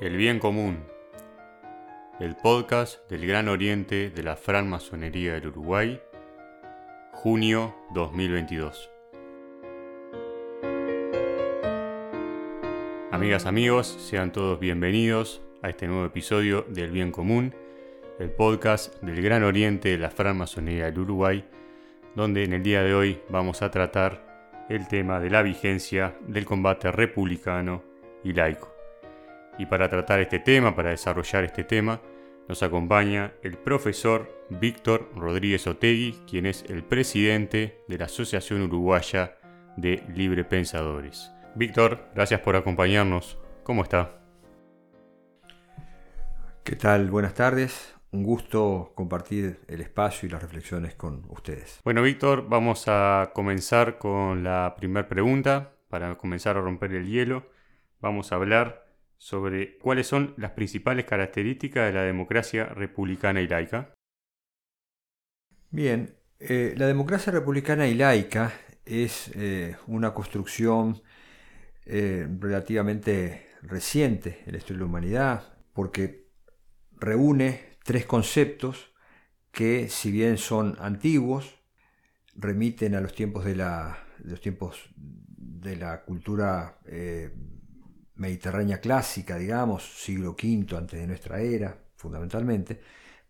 El 0.00 0.16
Bien 0.16 0.38
Común, 0.38 0.78
el 2.20 2.34
podcast 2.34 3.06
del 3.10 3.26
Gran 3.26 3.48
Oriente 3.48 4.08
de 4.08 4.22
la 4.22 4.34
Francmasonería 4.34 5.34
del 5.34 5.48
Uruguay, 5.48 6.00
junio 7.12 7.76
2022. 7.92 8.90
Amigas, 13.10 13.44
amigos, 13.44 13.88
sean 13.88 14.32
todos 14.32 14.58
bienvenidos 14.58 15.42
a 15.60 15.68
este 15.68 15.86
nuevo 15.86 16.06
episodio 16.06 16.64
del 16.70 16.92
Bien 16.92 17.12
Común, 17.12 17.54
el 18.18 18.30
podcast 18.30 19.02
del 19.02 19.20
Gran 19.20 19.44
Oriente 19.44 19.90
de 19.90 19.98
la 19.98 20.08
Francmasonería 20.08 20.86
del 20.86 21.00
Uruguay, 21.00 21.44
donde 22.16 22.44
en 22.44 22.54
el 22.54 22.62
día 22.62 22.82
de 22.82 22.94
hoy 22.94 23.20
vamos 23.28 23.60
a 23.60 23.70
tratar 23.70 24.64
el 24.70 24.88
tema 24.88 25.20
de 25.20 25.28
la 25.28 25.42
vigencia 25.42 26.16
del 26.26 26.46
combate 26.46 26.90
republicano 26.90 27.82
y 28.24 28.32
laico. 28.32 28.79
Y 29.60 29.66
para 29.66 29.90
tratar 29.90 30.20
este 30.20 30.38
tema, 30.38 30.74
para 30.74 30.88
desarrollar 30.88 31.44
este 31.44 31.64
tema, 31.64 32.00
nos 32.48 32.62
acompaña 32.62 33.34
el 33.42 33.58
profesor 33.58 34.46
Víctor 34.48 35.10
Rodríguez 35.14 35.66
Otegui, 35.66 36.18
quien 36.26 36.46
es 36.46 36.64
el 36.70 36.82
presidente 36.82 37.84
de 37.86 37.98
la 37.98 38.06
Asociación 38.06 38.62
Uruguaya 38.62 39.36
de 39.76 40.02
Libre 40.14 40.44
Pensadores. 40.44 41.30
Víctor, 41.56 42.08
gracias 42.14 42.40
por 42.40 42.56
acompañarnos. 42.56 43.36
¿Cómo 43.62 43.82
está? 43.82 44.22
¿Qué 46.64 46.76
tal? 46.76 47.10
Buenas 47.10 47.34
tardes. 47.34 47.94
Un 48.12 48.22
gusto 48.22 48.92
compartir 48.94 49.60
el 49.68 49.82
espacio 49.82 50.26
y 50.26 50.32
las 50.32 50.40
reflexiones 50.40 50.94
con 50.94 51.26
ustedes. 51.28 51.80
Bueno, 51.84 52.00
Víctor, 52.00 52.48
vamos 52.48 52.84
a 52.86 53.32
comenzar 53.34 53.98
con 53.98 54.42
la 54.42 54.74
primera 54.78 55.06
pregunta. 55.06 55.74
Para 55.90 56.16
comenzar 56.16 56.56
a 56.56 56.62
romper 56.62 56.94
el 56.94 57.06
hielo, 57.06 57.44
vamos 58.00 58.32
a 58.32 58.36
hablar 58.36 58.89
sobre 59.20 59.76
cuáles 59.76 60.06
son 60.06 60.32
las 60.38 60.52
principales 60.52 61.04
características 61.04 61.84
de 61.84 61.92
la 61.92 62.04
democracia 62.04 62.64
republicana 62.64 63.42
y 63.42 63.48
laica. 63.48 63.92
Bien, 65.70 66.16
eh, 66.38 66.72
la 66.78 66.86
democracia 66.86 67.30
republicana 67.30 67.86
y 67.86 67.94
laica 67.94 68.50
es 68.86 69.30
eh, 69.34 69.76
una 69.88 70.14
construcción 70.14 71.02
eh, 71.84 72.26
relativamente 72.40 73.48
reciente 73.60 74.42
en 74.46 74.52
la 74.52 74.58
historia 74.58 74.78
de 74.78 74.84
la 74.84 74.88
humanidad, 74.88 75.58
porque 75.74 76.30
reúne 76.96 77.76
tres 77.84 78.06
conceptos 78.06 78.94
que, 79.52 79.90
si 79.90 80.10
bien 80.10 80.38
son 80.38 80.78
antiguos, 80.80 81.60
remiten 82.36 82.94
a 82.94 83.02
los 83.02 83.14
tiempos 83.14 83.44
de 83.44 83.56
la, 83.56 84.02
los 84.24 84.40
tiempos 84.40 84.88
de 84.96 85.76
la 85.76 86.04
cultura 86.04 86.78
mediterránea 88.20 88.80
clásica, 88.80 89.38
digamos, 89.38 89.82
siglo 89.82 90.32
V 90.32 90.76
antes 90.76 91.00
de 91.00 91.06
nuestra 91.06 91.40
era, 91.40 91.76
fundamentalmente, 91.96 92.78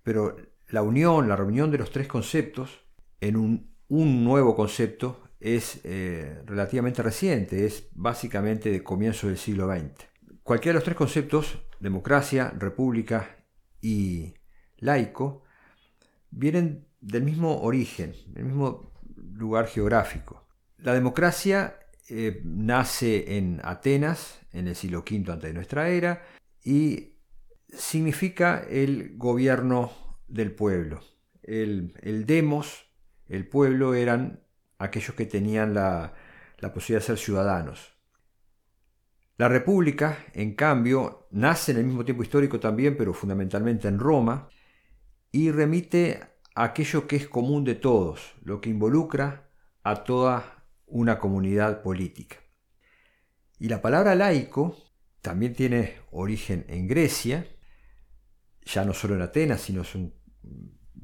pero 0.02 0.36
la 0.68 0.82
unión, 0.82 1.28
la 1.28 1.36
reunión 1.36 1.70
de 1.70 1.78
los 1.78 1.92
tres 1.92 2.08
conceptos 2.08 2.84
en 3.20 3.36
un, 3.36 3.70
nuevo 3.88 4.54
concepto 4.54 5.22
es 5.38 5.80
eh, 5.84 6.42
relativamente 6.44 7.02
reciente, 7.02 7.66
es 7.66 7.88
básicamente 7.92 8.70
de 8.70 8.82
comienzo 8.82 9.28
del 9.28 9.38
siglo 9.38 9.72
XX. 9.72 10.06
Cualquiera 10.42 10.74
de 10.74 10.78
los 10.78 10.84
tres 10.84 10.96
conceptos, 10.96 11.62
democracia, 11.78 12.52
república 12.58 13.44
y 13.80 14.34
laico, 14.78 15.44
vienen 16.30 16.86
del 17.00 17.22
mismo 17.22 17.62
origen, 17.62 18.14
del 18.28 18.44
mismo 18.44 18.92
lugar 19.16 19.66
geográfico. 19.66 20.46
La 20.78 20.94
democracia 20.94 21.78
eh, 22.08 22.40
nace 22.44 23.36
en 23.36 23.60
Atenas 23.62 24.39
en 24.52 24.68
el 24.68 24.74
siglo 24.74 25.00
V 25.00 25.30
antes 25.30 25.48
de 25.48 25.54
nuestra 25.54 25.88
era 25.88 26.22
y 26.62 27.14
significa 27.68 28.64
el 28.68 29.16
gobierno 29.16 29.92
del 30.28 30.52
pueblo. 30.52 31.00
El, 31.42 32.24
demos, 32.26 32.86
el 33.28 33.48
pueblo, 33.48 33.94
eran 33.94 34.40
aquellos 34.78 35.14
que 35.14 35.26
tenían 35.26 35.74
la, 35.74 36.14
la 36.58 36.72
posibilidad 36.72 37.00
de 37.00 37.06
ser 37.06 37.18
ciudadanos. 37.18 37.96
La 39.36 39.48
República, 39.48 40.18
en 40.34 40.54
cambio, 40.54 41.26
nace 41.30 41.72
en 41.72 41.78
el 41.78 41.84
mismo 41.86 42.04
tiempo 42.04 42.22
histórico 42.22 42.60
también, 42.60 42.96
pero 42.96 43.14
fundamentalmente 43.14 43.88
en 43.88 43.98
Roma, 43.98 44.48
y 45.32 45.50
remite 45.50 46.20
a 46.54 46.64
aquello 46.64 47.06
que 47.06 47.16
es 47.16 47.26
común 47.26 47.64
de 47.64 47.74
todos, 47.74 48.34
lo 48.44 48.60
que 48.60 48.70
involucra 48.70 49.48
a 49.82 50.04
toda 50.04 50.66
una 50.86 51.18
comunidad 51.18 51.82
política. 51.82 52.36
Y 53.60 53.68
la 53.68 53.82
palabra 53.82 54.14
laico 54.14 54.74
también 55.20 55.52
tiene 55.52 55.98
origen 56.10 56.64
en 56.68 56.88
Grecia, 56.88 57.46
ya 58.64 58.86
no 58.86 58.94
solo 58.94 59.14
en 59.14 59.22
Atenas, 59.22 59.60
sino 59.60 59.82
es 59.82 59.94
un 59.94 60.14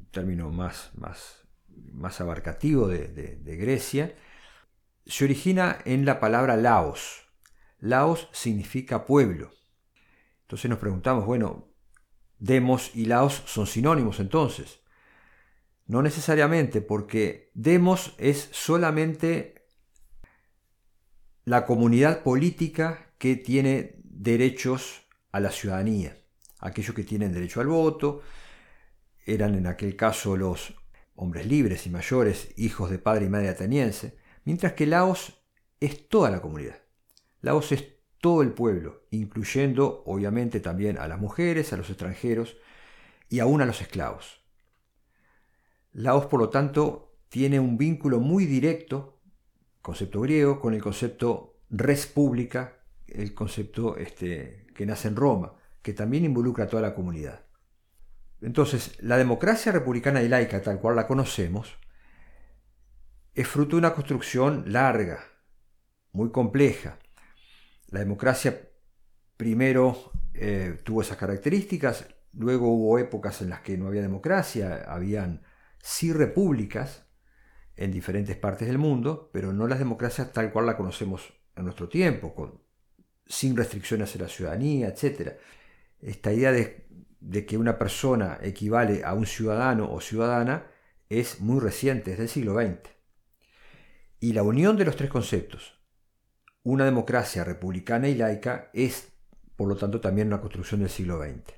término 0.09 0.49
más, 0.49 0.89
más, 0.95 1.47
más 1.93 2.19
abarcativo 2.19 2.87
de, 2.87 3.07
de 3.07 3.55
Grecia, 3.57 4.15
se 5.05 5.23
origina 5.23 5.77
en 5.85 6.03
la 6.03 6.19
palabra 6.19 6.57
laos. 6.57 7.29
Laos 7.77 8.27
significa 8.31 9.05
pueblo. 9.05 9.51
Entonces 10.41 10.67
nos 10.67 10.79
preguntamos, 10.79 11.27
bueno, 11.27 11.67
demos 12.39 12.95
y 12.95 13.05
laos 13.05 13.43
son 13.45 13.67
sinónimos 13.67 14.19
entonces. 14.19 14.81
No 15.85 16.01
necesariamente, 16.01 16.81
porque 16.81 17.51
demos 17.53 18.15
es 18.17 18.49
solamente 18.51 19.56
la 21.47 21.65
comunidad 21.65 22.23
política 22.23 23.13
que 23.17 23.37
tiene 23.37 24.01
derechos 24.03 25.07
a 25.31 25.39
la 25.39 25.49
ciudadanía. 25.49 26.17
Aquellos 26.59 26.93
que 26.93 27.05
tienen 27.05 27.31
derecho 27.31 27.61
al 27.61 27.67
voto 27.67 28.21
eran 29.25 29.55
en 29.55 29.65
aquel 29.65 29.95
caso 29.95 30.35
los 30.35 30.73
hombres 31.15 31.47
libres 31.47 31.87
y 31.87 31.89
mayores, 31.89 32.49
hijos 32.57 32.89
de 32.89 32.99
padre 32.99 33.27
y 33.27 33.29
madre 33.29 33.47
ateniense, 33.47 34.17
mientras 34.43 34.73
que 34.73 34.87
Laos 34.87 35.41
es 35.79 36.09
toda 36.09 36.31
la 36.31 36.41
comunidad. 36.41 36.81
Laos 37.39 37.71
es 37.71 37.93
todo 38.19 38.41
el 38.41 38.51
pueblo, 38.51 39.07
incluyendo 39.11 40.03
obviamente 40.05 40.59
también 40.59 40.97
a 40.97 41.07
las 41.07 41.21
mujeres, 41.21 41.71
a 41.71 41.77
los 41.77 41.89
extranjeros 41.89 42.57
y 43.29 43.39
aún 43.39 43.61
a 43.61 43.65
los 43.65 43.79
esclavos. 43.79 44.41
Laos, 45.93 46.25
por 46.25 46.41
lo 46.41 46.49
tanto, 46.49 47.15
tiene 47.29 47.57
un 47.57 47.77
vínculo 47.77 48.19
muy 48.19 48.45
directo 48.45 49.16
concepto 49.87 50.19
griego, 50.19 50.59
con 50.59 50.73
el 50.73 50.81
concepto 50.81 51.61
res 51.69 52.07
pública, 52.07 52.83
el 53.07 53.33
concepto 53.33 53.95
este, 53.95 54.67
que 54.75 54.85
nace 54.85 55.07
en 55.07 55.15
Roma, 55.15 55.53
que 55.81 55.93
también 55.93 56.25
involucra 56.25 56.65
a 56.65 56.67
toda 56.67 56.81
la 56.81 56.93
comunidad. 56.93 57.45
Entonces, 58.41 59.01
la 59.01 59.15
democracia 59.15 59.71
republicana 59.71 60.21
y 60.21 60.27
laica, 60.27 60.61
tal 60.61 60.81
cual 60.81 60.97
la 60.97 61.07
conocemos, 61.07 61.77
es 63.33 63.47
fruto 63.47 63.77
de 63.77 63.79
una 63.79 63.93
construcción 63.93 64.73
larga, 64.73 65.23
muy 66.11 66.31
compleja. 66.31 66.99
La 67.87 68.01
democracia 68.01 68.69
primero 69.37 70.11
eh, 70.33 70.81
tuvo 70.83 71.01
esas 71.01 71.15
características, 71.15 72.09
luego 72.33 72.73
hubo 72.73 72.99
épocas 72.99 73.41
en 73.41 73.51
las 73.51 73.61
que 73.61 73.77
no 73.77 73.87
había 73.87 74.01
democracia, 74.01 74.83
habían 74.85 75.43
sí 75.81 76.11
repúblicas, 76.11 77.06
en 77.77 77.91
diferentes 77.91 78.35
partes 78.35 78.67
del 78.67 78.79
mundo, 78.79 79.29
pero 79.31 79.53
no 79.53 79.67
las 79.67 79.79
democracias 79.79 80.33
tal 80.33 80.51
cual 80.51 80.65
la 80.65 80.75
conocemos 80.75 81.33
en 81.55 81.63
nuestro 81.63 81.87
tiempo, 81.87 82.33
con, 82.33 82.59
sin 83.25 83.55
restricciones 83.55 84.15
a 84.15 84.19
la 84.19 84.27
ciudadanía, 84.27 84.87
etc. 84.87 85.33
Esta 86.01 86.33
idea 86.33 86.51
de, 86.51 86.87
de, 87.19 87.45
que 87.45 87.57
una 87.57 87.77
persona 87.77 88.39
equivale 88.41 89.03
a 89.03 89.13
un 89.13 89.27
ciudadano 89.27 89.91
o 89.91 90.01
ciudadana 90.01 90.67
es 91.09 91.39
muy 91.39 91.59
reciente, 91.59 92.13
es 92.13 92.17
del 92.17 92.29
siglo 92.29 92.55
XX. 92.55 92.89
Y 94.19 94.33
la 94.33 94.41
unión 94.41 94.75
de 94.75 94.85
los 94.85 94.95
tres 94.95 95.11
conceptos, 95.11 95.79
una 96.63 96.85
democracia 96.85 97.43
republicana 97.43 98.09
y 98.09 98.15
laica, 98.15 98.71
es, 98.73 99.13
por 99.55 99.67
lo 99.67 99.75
tanto, 99.75 100.01
también 100.01 100.27
una 100.27 100.41
construcción 100.41 100.81
del 100.81 100.89
siglo 100.89 101.21
XX. 101.21 101.53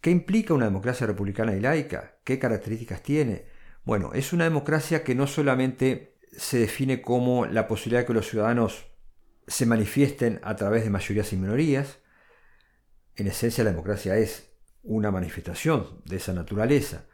¿Qué 0.00 0.10
implica 0.10 0.54
una 0.54 0.64
democracia 0.64 1.06
republicana 1.06 1.54
y 1.54 1.60
laica? 1.60 2.18
¿Qué 2.24 2.38
características 2.38 3.02
tiene? 3.02 3.44
Bueno, 3.84 4.12
es 4.12 4.32
una 4.32 4.44
democracia 4.44 5.02
que 5.04 5.14
no 5.14 5.26
solamente 5.26 6.18
se 6.32 6.58
define 6.58 7.00
como 7.00 7.46
la 7.46 7.66
posibilidad 7.66 8.00
de 8.00 8.06
que 8.06 8.12
los 8.12 8.28
ciudadanos 8.28 8.86
se 9.46 9.66
manifiesten 9.66 10.40
a 10.42 10.54
través 10.56 10.84
de 10.84 10.90
mayorías 10.90 11.32
y 11.32 11.36
minorías, 11.36 11.98
en 13.16 13.26
esencia 13.26 13.64
la 13.64 13.70
democracia 13.70 14.16
es 14.16 14.52
una 14.82 15.10
manifestación 15.10 16.02
de 16.04 16.16
esa 16.16 16.32
naturaleza, 16.32 17.06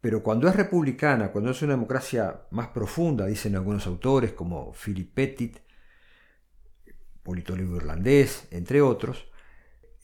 pero 0.00 0.22
cuando 0.22 0.48
es 0.48 0.56
republicana, 0.56 1.32
cuando 1.32 1.50
es 1.50 1.60
una 1.62 1.74
democracia 1.74 2.42
más 2.50 2.68
profunda, 2.68 3.26
dicen 3.26 3.56
algunos 3.56 3.86
autores 3.86 4.32
como 4.32 4.72
Philip 4.72 5.12
Pettit, 5.12 5.58
politólogo 7.22 7.76
irlandés, 7.76 8.46
entre 8.50 8.80
otros, 8.80 9.28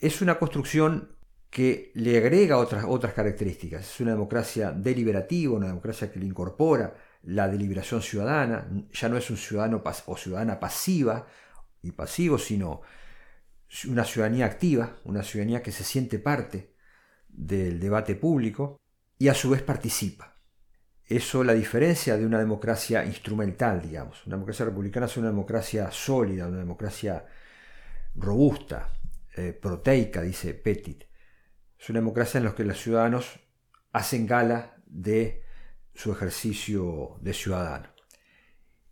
es 0.00 0.20
una 0.20 0.38
construcción 0.38 1.13
que 1.54 1.92
le 1.94 2.18
agrega 2.18 2.58
otras, 2.58 2.84
otras 2.84 3.14
características. 3.14 3.88
Es 3.88 4.00
una 4.00 4.10
democracia 4.10 4.72
deliberativa, 4.72 5.54
una 5.54 5.68
democracia 5.68 6.10
que 6.10 6.18
le 6.18 6.26
incorpora 6.26 6.96
la 7.22 7.46
deliberación 7.46 8.02
ciudadana, 8.02 8.66
ya 8.92 9.08
no 9.08 9.16
es 9.16 9.30
un 9.30 9.36
ciudadano 9.36 9.80
o 10.06 10.16
ciudadana 10.16 10.58
pasiva 10.58 11.28
y 11.80 11.92
pasivo, 11.92 12.38
sino 12.38 12.80
una 13.86 14.04
ciudadanía 14.04 14.46
activa, 14.46 14.96
una 15.04 15.22
ciudadanía 15.22 15.62
que 15.62 15.70
se 15.70 15.84
siente 15.84 16.18
parte 16.18 16.74
del 17.28 17.78
debate 17.78 18.16
público 18.16 18.80
y 19.16 19.28
a 19.28 19.34
su 19.34 19.50
vez 19.50 19.62
participa. 19.62 20.36
Eso 21.06 21.44
la 21.44 21.54
diferencia 21.54 22.16
de 22.16 22.26
una 22.26 22.40
democracia 22.40 23.04
instrumental, 23.04 23.80
digamos. 23.80 24.26
Una 24.26 24.34
democracia 24.34 24.64
republicana 24.64 25.06
es 25.06 25.16
una 25.16 25.28
democracia 25.28 25.88
sólida, 25.92 26.48
una 26.48 26.58
democracia 26.58 27.24
robusta, 28.16 28.92
eh, 29.36 29.52
proteica, 29.52 30.20
dice 30.20 30.54
Petit. 30.54 31.13
Es 31.84 31.90
una 31.90 32.00
democracia 32.00 32.38
en 32.38 32.44
la 32.44 32.54
que 32.54 32.64
los 32.64 32.80
ciudadanos 32.80 33.40
hacen 33.92 34.26
gala 34.26 34.74
de 34.86 35.44
su 35.92 36.12
ejercicio 36.12 37.18
de 37.20 37.34
ciudadano. 37.34 37.90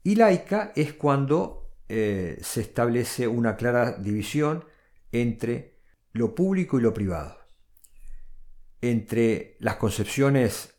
Y 0.02 0.16
laica 0.16 0.74
es 0.76 0.92
cuando 0.92 1.70
eh, 1.88 2.36
se 2.42 2.60
establece 2.60 3.26
una 3.26 3.56
clara 3.56 3.92
división 3.92 4.66
entre 5.10 5.78
lo 6.12 6.34
público 6.34 6.78
y 6.78 6.82
lo 6.82 6.92
privado, 6.92 7.38
entre 8.82 9.56
las 9.60 9.76
concepciones 9.76 10.74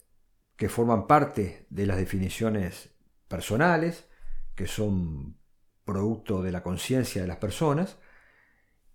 que 0.55 0.69
forman 0.69 1.07
parte 1.07 1.65
de 1.71 1.87
las 1.87 1.97
definiciones 1.97 2.91
personales, 3.27 4.07
que 4.53 4.67
son 4.67 5.39
producto 5.83 6.43
de 6.43 6.51
la 6.51 6.61
conciencia 6.61 7.23
de 7.23 7.27
las 7.27 7.37
personas, 7.37 7.97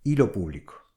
y 0.03 0.15
lo 0.15 0.31
público. 0.31 0.88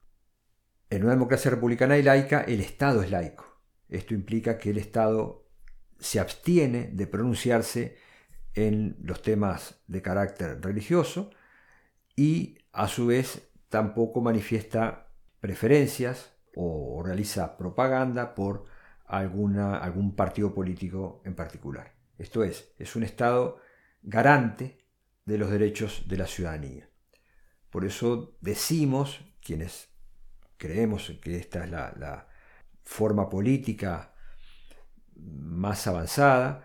En 0.93 1.05
una 1.05 1.13
democracia 1.13 1.51
republicana 1.51 1.97
y 1.97 2.03
laica, 2.03 2.43
el 2.43 2.61
Estado 2.61 3.03
es 3.03 3.11
laico. 3.11 3.47
Esto 3.89 4.13
implica 4.13 4.59
que 4.59 4.69
el 4.69 4.77
Estado 4.77 5.49
se 5.99 6.21
abstiene 6.21 6.91
de 6.93 7.07
pronunciarse 7.07 7.97
en 8.53 8.99
los 9.01 9.23
temas 9.23 9.83
de 9.87 10.03
carácter 10.03 10.61
religioso 10.61 11.31
y 12.15 12.59
a 12.73 12.89
su 12.89 13.07
vez 13.07 13.49
tampoco 13.71 14.21
manifiesta 14.21 15.09
preferencias 15.41 16.35
o 16.57 17.03
realiza 17.03 17.57
propaganda 17.57 18.35
por 18.35 18.67
alguna, 19.07 19.79
algún 19.79 20.15
partido 20.15 20.53
político 20.53 21.23
en 21.25 21.35
particular. 21.35 21.95
Esto 22.19 22.45
es, 22.45 22.75
es 22.79 22.97
un 22.97 23.05
Estado 23.05 23.63
garante 24.03 24.85
de 25.25 25.39
los 25.39 25.51
derechos 25.51 26.05
de 26.07 26.19
la 26.19 26.27
ciudadanía. 26.27 26.91
Por 27.71 27.87
eso 27.87 28.37
decimos, 28.43 29.25
quienes 29.41 29.92
creemos 30.63 31.13
que 31.21 31.39
esta 31.39 31.65
es 31.65 31.71
la, 31.73 32.29
forma 32.85 33.29
política 33.29 34.13
más 35.17 35.87
avanzada, 35.89 36.65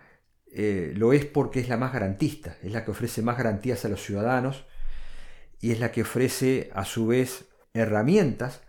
eh, 0.52 0.94
lo 0.96 1.14
es 1.14 1.26
porque 1.26 1.60
es 1.60 1.70
la 1.70 1.78
más 1.78 1.94
garantista, 1.94 2.58
es 2.62 2.72
la 2.72 2.84
que 2.84 2.92
ofrece 2.92 3.22
más 3.22 3.38
garantías 3.38 3.86
a 3.86 3.90
los 3.90 4.04
ciudadanos 4.04 4.66
y 5.60 5.72
es 5.72 5.80
la 5.80 5.92
que 5.92 6.02
ofrece 6.04 6.70
a 6.74 6.86
su 6.86 7.08
vez 7.08 7.50
herramientas 7.74 8.62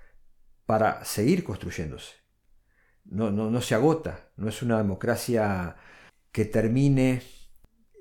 para 0.67 1.05
seguir 1.05 1.45
construyéndose. 1.45 2.15
No, 3.05 3.31
no, 3.31 3.61
se 3.61 3.75
agota, 3.75 4.31
no 4.37 4.49
es 4.49 4.63
una 4.63 4.79
democracia 4.79 5.77
que 6.33 6.45
termine 6.45 7.23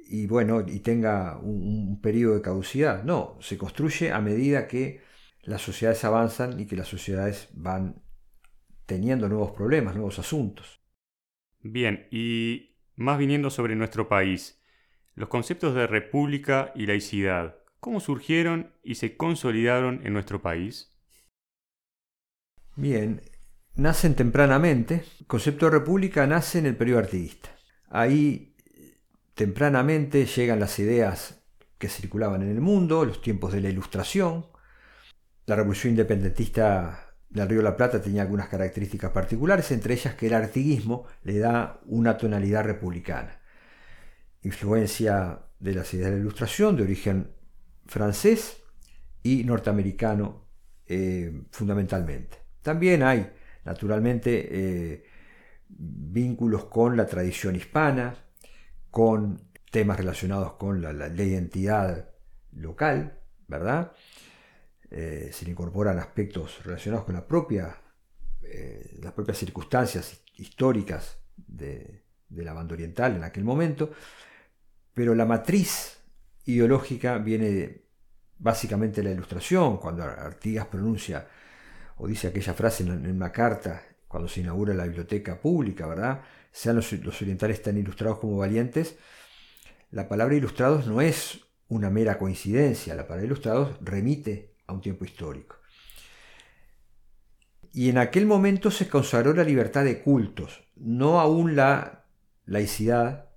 y 0.10 0.28
bueno, 0.28 0.62
y 0.66 0.80
tenga 0.80 1.38
un, 1.40 1.62
un, 1.62 2.02
periodo 2.02 2.36
de 2.36 2.42
caducidad. 2.42 3.04
No, 3.04 3.38
se 3.42 3.58
construye 3.58 4.12
a 4.12 4.20
medida 4.20 4.68
que 4.68 5.07
las 5.48 5.62
sociedades 5.62 6.04
avanzan 6.04 6.60
y 6.60 6.66
que 6.66 6.76
las 6.76 6.90
sociedades 6.90 7.48
van 7.54 8.04
teniendo 8.86 9.30
nuevos 9.30 9.52
problemas, 9.52 9.96
nuevos 9.96 10.20
asuntos. 10.20 10.82
Bien, 11.62 12.06
y 12.12 12.76
más 12.98 13.18
viniendo 13.18 13.50
sobre 13.50 13.78
nuestro 13.78 14.10
país, 14.10 14.62
los 15.16 15.30
conceptos 15.30 15.74
de 15.74 15.88
república 15.88 16.74
y 16.76 16.86
laicidad, 16.86 17.60
¿cómo 17.80 18.02
surgieron 18.02 18.74
y 18.84 18.96
se 18.96 19.16
consolidaron 19.16 20.02
en 20.06 20.12
nuestro 20.12 20.42
país? 20.42 20.94
Bien, 22.76 23.22
nacen 23.76 24.16
tempranamente. 24.16 25.06
El 25.22 25.28
concepto 25.28 25.68
de 25.68 25.72
república 25.72 26.28
nace 26.28 26.60
en 26.60 26.66
el 26.66 26.76
periodo 26.76 27.00
artiguista. 27.00 27.56
Ahí 27.90 28.54
tempranamente 29.34 30.26
llegan 30.26 30.60
las 30.60 30.78
ideas 30.78 31.42
que 31.78 31.88
circulaban 31.88 32.42
en 32.42 32.50
el 32.50 32.60
mundo, 32.60 33.06
los 33.06 33.22
tiempos 33.22 33.54
de 33.54 33.62
la 33.62 33.70
ilustración. 33.70 34.57
La 35.48 35.56
revolución 35.56 35.92
independentista 35.92 37.14
del 37.30 37.48
Río 37.48 37.60
de 37.60 37.64
la 37.64 37.78
Plata 37.78 38.02
tenía 38.02 38.22
algunas 38.24 38.50
características 38.50 39.12
particulares, 39.12 39.72
entre 39.72 39.94
ellas 39.94 40.14
que 40.16 40.28
el 40.28 40.34
artiguismo 40.34 41.06
le 41.24 41.40
da 41.40 41.80
una 41.86 42.18
tonalidad 42.18 42.66
republicana. 42.66 43.40
Influencia 44.42 45.40
de 45.58 45.74
las 45.74 45.94
ideas 45.94 46.10
de 46.10 46.18
la 46.18 46.22
Ilustración, 46.22 46.76
de 46.76 46.84
origen 46.84 47.32
francés 47.86 48.58
y 49.24 49.46
norteamericano 49.46 50.50
eh, 50.86 51.44
fundamentalmente. 51.52 52.40
También 52.62 53.02
hay, 53.02 53.32
naturalmente, 53.64 54.50
eh, 54.52 55.06
vínculos 55.70 56.66
con 56.66 56.98
la 56.98 57.06
tradición 57.06 57.56
hispana, 57.56 58.18
con 58.92 59.42
temas 59.72 59.96
relacionados 59.96 60.56
con 60.56 60.82
la, 60.82 60.92
la 60.92 61.08
identidad 61.08 62.10
local, 62.52 63.22
¿verdad? 63.48 63.94
Eh, 64.90 65.32
se 65.34 65.44
le 65.44 65.52
incorporan 65.52 66.00
aspectos 66.00 66.64
relacionados 66.64 67.06
con 67.06 67.16
la 67.16 67.28
propia, 67.28 67.76
eh, 68.42 68.98
las 69.02 69.12
propias 69.12 69.38
circunstancias 69.38 70.22
históricas 70.36 71.18
de, 71.36 72.04
la 72.30 72.54
banda 72.54 72.74
oriental 72.74 73.16
en 73.16 73.24
aquel 73.24 73.44
momento, 73.44 73.92
pero 74.94 75.14
la 75.14 75.26
matriz 75.26 75.98
ideológica 76.46 77.18
viene 77.18 77.82
básicamente 78.38 79.02
de 79.02 79.10
la 79.10 79.14
ilustración, 79.14 79.78
cuando 79.78 80.04
Artigas 80.04 80.68
pronuncia 80.68 81.28
o 81.98 82.08
dice 82.08 82.28
aquella 82.28 82.54
frase 82.54 82.84
en, 82.84 83.10
una 83.10 83.32
carta 83.32 83.82
cuando 84.08 84.30
se 84.30 84.42
inaugura 84.42 84.74
la 84.74 84.86
biblioteca 84.86 85.40
pública, 85.40 85.86
¿verdad? 85.88 86.22
Sean 86.52 86.78
los, 86.78 86.92
los 86.94 87.22
orientales 87.22 87.62
tan 87.62 87.78
ilustrados 87.78 88.20
como 88.20 88.38
valientes, 88.38 88.98
la 89.92 90.08
palabra 90.08 90.36
ilustrados 90.36 90.88
no 90.88 91.02
es 91.02 91.42
una 91.68 91.90
mera 91.90 92.18
coincidencia, 92.18 92.96
la 92.96 93.08
palabra 93.08 93.26
ilustrados 93.26 93.78
remite 93.82 94.57
a 94.68 94.74
un 94.74 94.82
tiempo 94.82 95.06
histórico. 95.06 95.56
Y 97.74 97.90
en 97.90 97.98
aquel 97.98 98.26
momento 98.26 98.72
se 98.72 98.88
consagró 98.88 99.34
la 99.34 99.44
libertad 99.44 99.84
de 99.84 100.02
cultos, 100.02 100.64
no 100.76 101.20
aún 101.20 101.56
la 101.56 102.06
laicidad, 102.46 103.30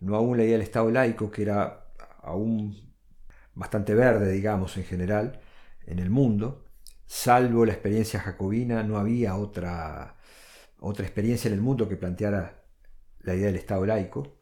no 0.00 0.16
aún 0.16 0.36
la 0.36 0.44
idea 0.44 0.52
del 0.52 0.62
Estado 0.62 0.90
laico, 0.90 1.30
que 1.30 1.42
era 1.42 1.86
aún 2.22 2.94
bastante 3.54 3.94
verde, 3.94 4.30
digamos, 4.30 4.76
en 4.76 4.84
general, 4.84 5.40
en 5.86 5.98
el 5.98 6.10
mundo. 6.10 6.64
Salvo 7.06 7.64
la 7.64 7.72
experiencia 7.72 8.20
jacobina, 8.20 8.82
no 8.82 8.98
había 8.98 9.34
otra, 9.36 10.16
otra 10.78 11.04
experiencia 11.04 11.48
en 11.48 11.54
el 11.54 11.60
mundo 11.60 11.88
que 11.88 11.96
planteara 11.96 12.62
la 13.20 13.34
idea 13.34 13.46
del 13.46 13.56
Estado 13.56 13.84
laico. 13.86 14.38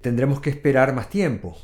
Tendremos 0.00 0.40
que 0.40 0.50
esperar 0.50 0.94
más 0.94 1.10
tiempo. 1.10 1.56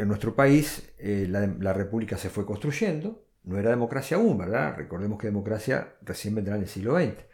Eh, 0.00 0.02
en 0.02 0.08
nuestro 0.08 0.34
país 0.34 0.92
eh, 0.98 1.26
la, 1.28 1.72
república 1.72 2.16
se 2.16 2.30
fue 2.30 2.46
construyendo, 2.46 3.26
no 3.44 3.58
era 3.58 3.70
democracia 3.70 4.16
aún, 4.16 4.38
¿verdad? 4.38 4.76
Recordemos 4.76 5.18
que 5.18 5.26
democracia 5.26 5.94
recién 6.02 6.34
vendrá 6.34 6.56
en 6.56 6.62
el 6.62 6.68
siglo 6.68 6.98
XX, 6.98 7.24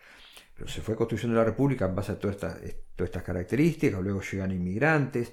pero 0.55 0.69
se 0.69 0.81
fue 0.81 0.97
construyendo 0.97 1.37
la 1.37 1.45
república 1.45 1.87
en 1.87 1.95
base 1.95 2.13
a 2.13 2.19
todas 2.19 2.37
estas, 2.37 2.55
todas 2.95 3.11
estas 3.11 3.23
características, 3.23 4.01
luego 4.01 4.21
llegan 4.21 4.53
inmigrantes, 4.53 5.33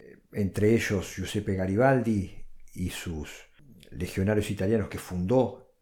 eh, 0.00 0.18
entre 0.32 0.74
ellos 0.74 1.16
Giuseppe 1.16 1.54
Garibaldi 1.54 2.44
y 2.74 2.90
sus 2.90 3.46
legionarios 3.90 4.50
italianos 4.50 4.88
que 4.88 4.98
fundó 4.98 5.72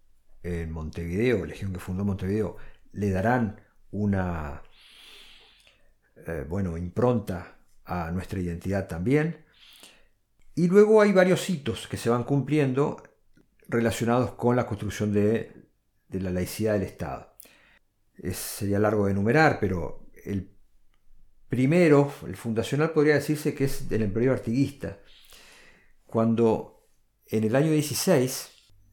en 0.42 0.70
Montevideo, 0.70 1.46
legión 1.46 1.72
que 1.72 1.80
fundó 1.80 2.04
Montevideo, 2.04 2.56
le 2.92 3.10
darán 3.10 3.60
una 3.92 4.62
eh, 6.26 6.44
bueno, 6.48 6.76
impronta 6.76 7.56
a 7.84 8.10
nuestra 8.10 8.40
identidad 8.40 8.86
también. 8.86 9.43
Y 10.54 10.68
luego 10.68 11.00
hay 11.00 11.12
varios 11.12 11.48
hitos 11.50 11.88
que 11.88 11.96
se 11.96 12.10
van 12.10 12.24
cumpliendo 12.24 13.02
relacionados 13.68 14.32
con 14.32 14.56
la 14.56 14.66
construcción 14.66 15.12
de, 15.12 15.52
la 16.10 16.30
laicidad 16.30 16.74
del 16.74 16.82
Estado. 16.82 17.34
sería 18.32 18.78
largo 18.78 19.06
de 19.06 19.12
enumerar, 19.12 19.58
pero 19.60 20.06
el 20.24 20.54
primero, 21.48 22.12
el 22.26 22.36
fundacional, 22.36 22.92
podría 22.92 23.14
decirse 23.14 23.54
que 23.54 23.64
es 23.64 23.88
del 23.88 24.02
emperador 24.02 24.38
artiguista, 24.38 25.00
cuando 26.06 26.88
en 27.26 27.44
el 27.44 27.56
año 27.56 27.72
16 27.72 28.50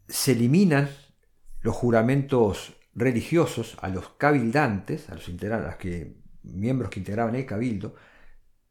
se 0.08 0.32
eliminan 0.32 0.90
los 1.62 1.76
juramentos 1.76 2.74
religiosos 2.96 3.78
a 3.82 3.90
los 3.90 4.10
cabildantes, 4.10 5.10
a 5.10 5.16
los, 5.16 5.30
miembros 6.44 6.90
que 6.90 7.00
integraban 7.00 7.36
el 7.36 7.46
cabildo, 7.46 7.96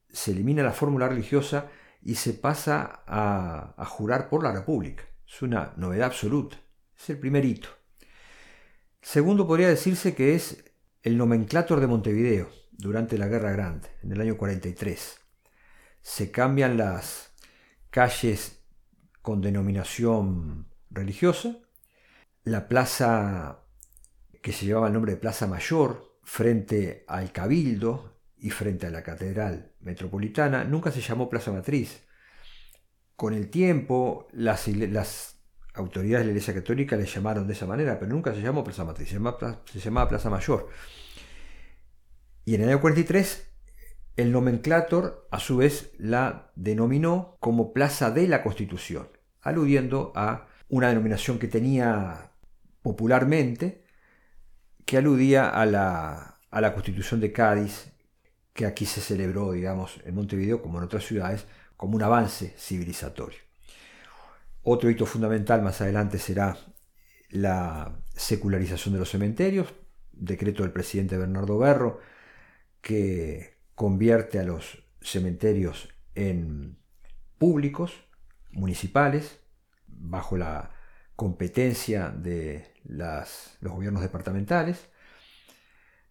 se 0.08 0.32
elimina 0.32 0.62
la 0.62 0.72
fórmula 0.72 1.08
religiosa 1.08 1.70
y 2.02 2.14
se 2.14 2.32
pasa 2.34 3.02
a, 3.06 3.84
jurar 3.86 4.28
por 4.28 4.42
la 4.42 4.52
República. 4.52 5.04
Es 5.26 5.42
una 5.42 5.72
novedad 5.76 6.06
absoluta. 6.06 6.56
Es 6.98 7.10
el 7.10 7.18
primer 7.18 7.44
hito. 7.44 7.68
Segundo, 9.00 9.46
podría 9.46 9.68
decirse 9.68 10.14
que 10.14 10.34
es 10.34 10.64
el 11.02 11.16
nomenclator 11.16 11.80
de 11.80 11.86
Montevideo 11.86 12.50
durante 12.72 13.18
la 13.18 13.28
Guerra 13.28 13.52
Grande, 13.52 13.88
en 14.02 14.12
el 14.12 14.20
año 14.20 14.36
43. 14.36 15.20
Se 16.02 16.30
cambian 16.30 16.76
las 16.76 17.32
calles 17.90 18.60
con 19.22 19.40
denominación 19.40 20.66
religiosa 20.90 21.56
la 22.44 22.68
plaza 22.68 23.60
que 24.42 24.52
se 24.52 24.66
llevaba 24.66 24.86
el 24.86 24.92
nombre 24.92 25.12
de 25.12 25.18
Plaza 25.18 25.46
Mayor, 25.46 26.18
frente 26.22 27.04
al 27.06 27.32
Cabildo 27.32 28.20
y 28.38 28.50
frente 28.50 28.86
a 28.86 28.90
la 28.90 29.02
Catedral 29.02 29.69
Metropolitana, 29.80 30.64
nunca 30.64 30.90
se 30.90 31.00
llamó 31.00 31.28
Plaza 31.28 31.52
Matriz. 31.52 32.02
Con 33.16 33.34
el 33.34 33.50
tiempo, 33.50 34.28
las, 34.32 34.68
autoridades 35.74 36.26
de 36.26 36.32
la 36.32 36.32
Iglesia 36.32 36.54
Católica 36.54 36.96
le 36.96 37.06
llamaron 37.06 37.46
de 37.46 37.52
esa 37.52 37.66
manera, 37.66 37.98
pero 37.98 38.12
nunca 38.12 38.34
se 38.34 38.42
llamó 38.42 38.64
Plaza 38.64 38.84
Matriz, 38.84 39.08
se 39.08 39.80
llamaba, 39.80 40.08
Plaza 40.08 40.30
Mayor. 40.30 40.68
Y 42.44 42.54
en 42.54 42.62
el 42.62 42.68
año 42.70 42.80
43, 42.80 43.48
el 44.16 44.32
nomenclator 44.32 45.28
a 45.30 45.38
su 45.38 45.58
vez 45.58 45.92
la 45.98 46.50
denominó 46.56 47.36
como 47.40 47.72
Plaza 47.72 48.10
de 48.10 48.26
la 48.28 48.42
Constitución, 48.42 49.08
aludiendo 49.40 50.12
a 50.14 50.48
una 50.68 50.88
denominación 50.88 51.38
que 51.38 51.48
tenía 51.48 52.32
popularmente, 52.82 53.84
que 54.84 54.96
aludía 54.96 55.48
a 55.48 55.66
la, 55.66 56.40
a 56.50 56.60
la 56.60 56.74
Constitución 56.74 57.20
de 57.20 57.32
Cádiz, 57.32 57.92
que 58.52 58.66
aquí 58.66 58.86
se 58.86 59.00
celebró, 59.00 59.52
digamos, 59.52 60.00
en 60.04 60.14
Montevideo, 60.14 60.62
como 60.62 60.78
en 60.78 60.84
otras 60.84 61.04
ciudades, 61.04 61.46
como 61.76 61.96
un 61.96 62.02
avance 62.02 62.54
civilizatorio. 62.58 63.38
Otro 64.62 64.90
hito 64.90 65.06
fundamental 65.06 65.62
más 65.62 65.80
adelante 65.80 66.18
será 66.18 66.58
la 67.30 68.02
secularización 68.14 68.94
de 68.94 69.00
los 69.00 69.10
cementerios, 69.10 69.72
decreto 70.12 70.62
del 70.62 70.72
presidente 70.72 71.16
Bernardo 71.16 71.58
Berro, 71.58 72.00
que 72.82 73.56
convierte 73.74 74.38
a 74.38 74.44
los 74.44 74.84
cementerios 75.00 75.88
en 76.14 76.76
públicos, 77.38 78.04
municipales, 78.50 79.38
bajo 79.86 80.36
la 80.36 80.70
competencia 81.16 82.10
de 82.10 82.74
los 82.84 83.56
gobiernos 83.60 84.02
departamentales, 84.02 84.88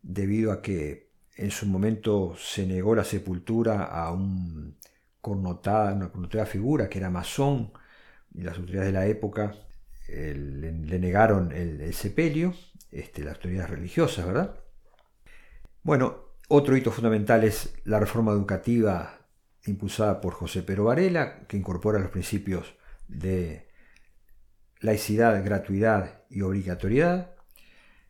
debido 0.01 0.51
a 0.51 0.61
que 0.61 1.08
en 1.39 1.51
su 1.51 1.65
momento 1.65 2.35
se 2.37 2.65
negó 2.65 2.95
la 2.95 3.03
sepultura 3.03 3.85
a 3.85 4.11
un 4.11 4.77
una 5.21 6.09
connotada 6.11 6.45
figura 6.45 6.89
que 6.89 6.97
era 6.97 7.09
masón, 7.09 7.71
y 8.33 8.41
las 8.41 8.57
autoridades 8.57 8.93
de 8.93 8.99
la 8.99 9.07
época 9.07 9.55
eh, 10.07 10.33
le, 10.35 10.99
negaron 10.99 11.51
el, 11.51 11.93
sepelio, 11.93 12.53
este, 12.91 13.23
las 13.23 13.35
autoridades 13.35 13.69
religiosas, 13.69 14.25
¿verdad? 14.25 14.55
Bueno, 15.83 16.29
otro 16.47 16.75
hito 16.75 16.91
fundamental 16.91 17.43
es 17.43 17.73
la 17.85 17.99
reforma 17.99 18.31
educativa 18.31 19.27
impulsada 19.65 20.21
por 20.21 20.33
José 20.33 20.63
Pero 20.63 20.85
Varela, 20.85 21.47
que 21.47 21.57
incorpora 21.57 21.99
los 21.99 22.11
principios 22.11 22.75
de 23.07 23.69
laicidad, 24.79 25.43
gratuidad 25.43 26.23
y 26.29 26.41
obligatoriedad 26.41 27.35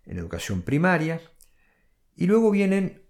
en 0.05 0.17
educación 0.17 0.61
primaria. 0.61 1.21
Y 2.15 2.27
luego 2.27 2.51
vienen, 2.51 3.01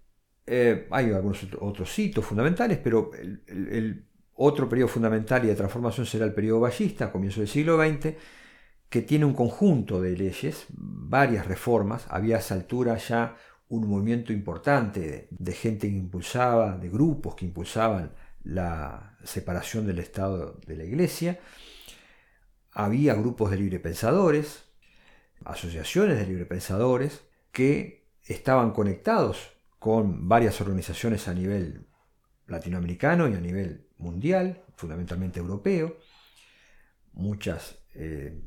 eh, 0.52 0.88
hay 0.90 1.12
algunos 1.12 1.46
otros 1.60 1.96
hitos 1.96 2.24
fundamentales, 2.24 2.78
pero 2.78 3.12
el 3.14 4.04
otro 4.34 4.68
periodo 4.68 4.88
fundamental 4.88 5.44
y 5.44 5.46
de 5.46 5.54
transformación 5.54 6.06
será 6.06 6.24
el 6.24 6.34
periodo 6.34 6.58
ballista, 6.58 7.12
comienzo 7.12 7.38
del 7.38 7.48
siglo 7.48 7.78
XX, 7.80 8.14
que 8.88 9.02
tiene 9.02 9.26
un 9.26 9.34
conjunto 9.34 10.00
de 10.00 10.16
leyes, 10.16 10.66
varias 10.70 11.46
reformas. 11.46 12.04
Había 12.08 12.34
a 12.34 12.38
esa 12.40 12.54
altura 12.54 12.96
ya 12.96 13.36
un 13.68 13.88
movimiento 13.88 14.32
importante 14.32 15.28
de, 15.30 15.52
gente 15.52 15.88
que 15.88 15.96
impulsaba, 15.96 16.76
de 16.76 16.88
grupos 16.88 17.36
que 17.36 17.44
impulsaban 17.44 18.12
la 18.42 19.18
separación 19.22 19.86
del 19.86 20.00
Estado 20.00 20.58
de 20.66 20.76
la 20.76 20.82
Iglesia. 20.82 21.38
Había 22.72 23.14
grupos 23.14 23.52
de 23.52 23.58
librepensadores, 23.58 24.64
asociaciones 25.44 26.18
de 26.18 26.26
librepensadores 26.26 27.22
que 27.52 28.08
estaban 28.24 28.72
conectados 28.72 29.59
con 29.80 30.28
varias 30.28 30.60
organizaciones 30.60 31.26
a 31.26 31.32
nivel 31.32 31.86
latinoamericano 32.46 33.26
y 33.28 33.34
a 33.34 33.40
nivel 33.40 33.88
mundial, 33.96 34.62
fundamentalmente 34.76 35.40
europeo, 35.40 35.96
muchas, 37.14 37.78
eh, 37.94 38.42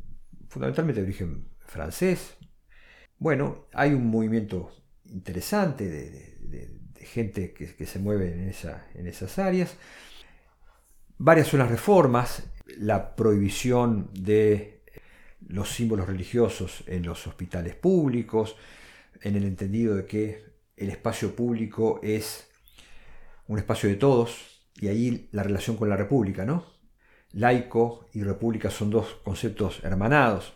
fundamentalmente 0.48 1.02
de 1.02 1.08
origen 1.08 1.50
francés. 1.58 2.38
Bueno, 3.18 3.66
hay 3.74 3.94
un 3.94 4.06
movimiento 4.08 4.72
interesante 5.06 5.90
de, 5.90 6.34
gente 7.02 7.54
que, 7.54 7.86
se 7.86 8.00
mueve 8.00 8.32
en, 8.32 8.54
en 8.96 9.08
esas 9.08 9.38
áreas. 9.40 9.76
Varias 11.18 11.48
son 11.48 11.60
las 11.60 11.70
reformas, 11.70 12.44
la 12.78 13.16
prohibición 13.16 14.10
de 14.14 14.84
los 15.42 15.70
símbolos 15.70 16.08
religiosos 16.08 16.84
en 16.88 17.04
los 17.04 17.28
hospitales 17.28 17.76
públicos, 17.76 18.56
en 19.22 19.36
el 19.36 19.44
entendido 19.44 19.96
de 19.96 20.06
que 20.06 20.53
el 20.84 20.90
espacio 20.90 21.36
público 21.36 22.00
es 22.04 22.48
un 23.48 23.58
espacio 23.58 23.90
de 23.90 23.96
todos, 23.96 24.54
y 24.80 24.88
ahí 24.88 25.30
la 25.32 25.44
relación 25.44 25.78
con 25.78 25.90
la 25.90 25.98
república, 25.98 26.46
¿no? 26.46 26.66
Laico 27.32 28.08
y 28.14 28.24
república 28.24 28.70
son 28.70 28.90
dos 28.90 29.16
conceptos 29.24 29.84
hermanados. 29.84 30.54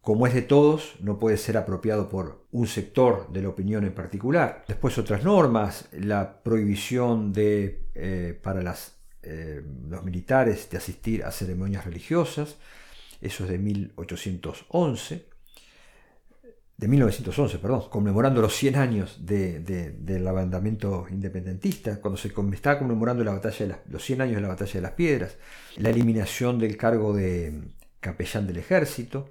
Como 0.00 0.26
es 0.26 0.34
de 0.34 0.42
todos, 0.42 0.94
no 1.00 1.18
puede 1.18 1.36
ser 1.36 1.56
apropiado 1.56 2.08
por 2.08 2.46
un 2.52 2.66
sector 2.68 3.32
de 3.32 3.42
la 3.42 3.48
opinión 3.48 3.84
en 3.84 3.94
particular. 3.94 4.64
Después 4.68 4.98
otras 4.98 5.24
normas, 5.24 5.88
la 5.92 6.42
prohibición 6.42 7.32
de, 7.32 7.86
eh, 7.94 8.38
para 8.40 8.74
eh, 9.22 9.62
los 9.88 10.04
militares 10.04 10.70
de 10.70 10.78
asistir 10.78 11.24
a 11.24 11.32
ceremonias 11.32 11.84
religiosas, 11.84 12.56
eso 13.20 13.44
es 13.44 13.50
de 13.50 13.58
1811 13.58 15.35
de 16.76 16.88
1911, 16.88 17.58
perdón, 17.58 17.88
conmemorando 17.88 18.42
los 18.42 18.54
100 18.54 18.76
años 18.76 19.24
del 19.24 19.96
levantamiento 20.06 21.06
independentista, 21.08 22.00
cuando 22.00 22.18
se 22.18 22.28
estaba 22.52 22.78
conmemorando 22.78 23.24
la 23.24 23.32
batalla 23.32 23.66
de 23.66 23.92
los 23.92 24.04
100 24.04 24.20
años 24.20 24.34
de 24.36 24.42
la 24.42 24.48
batalla 24.48 24.74
de 24.74 24.80
las 24.82 24.92
piedras, 24.92 25.38
la 25.76 25.88
eliminación 25.88 26.58
del 26.58 26.76
cargo 26.76 27.14
de 27.14 27.72
capellán 28.00 28.46
del 28.46 28.58
ejército, 28.58 29.30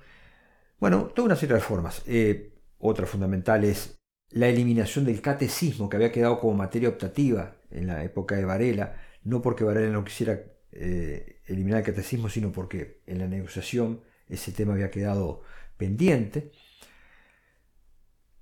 bueno, 0.79 1.05
toda 1.05 1.27
una 1.27 1.35
serie 1.35 1.53
de 1.53 1.59
reformas. 1.59 2.01
Eh, 2.07 2.51
otra 2.79 3.05
fundamental 3.05 3.63
es 3.63 3.95
la 4.31 4.47
eliminación 4.47 5.05
del 5.05 5.21
catecismo 5.21 5.87
que 5.87 5.97
había 5.97 6.11
quedado 6.11 6.39
como 6.39 6.55
materia 6.55 6.89
optativa 6.89 7.57
en 7.69 7.87
la 7.87 8.03
época 8.03 8.35
de 8.35 8.45
Varela, 8.45 8.95
no 9.23 9.41
porque 9.41 9.63
Varela 9.63 9.91
no 9.91 10.03
quisiera 10.03 10.41
eh, 10.71 11.41
eliminar 11.45 11.79
el 11.79 11.85
catecismo, 11.85 12.27
sino 12.27 12.51
porque 12.51 13.01
en 13.05 13.19
la 13.19 13.27
negociación 13.27 14.01
ese 14.27 14.51
tema 14.51 14.73
había 14.73 14.89
quedado 14.89 15.41
pendiente 15.77 16.51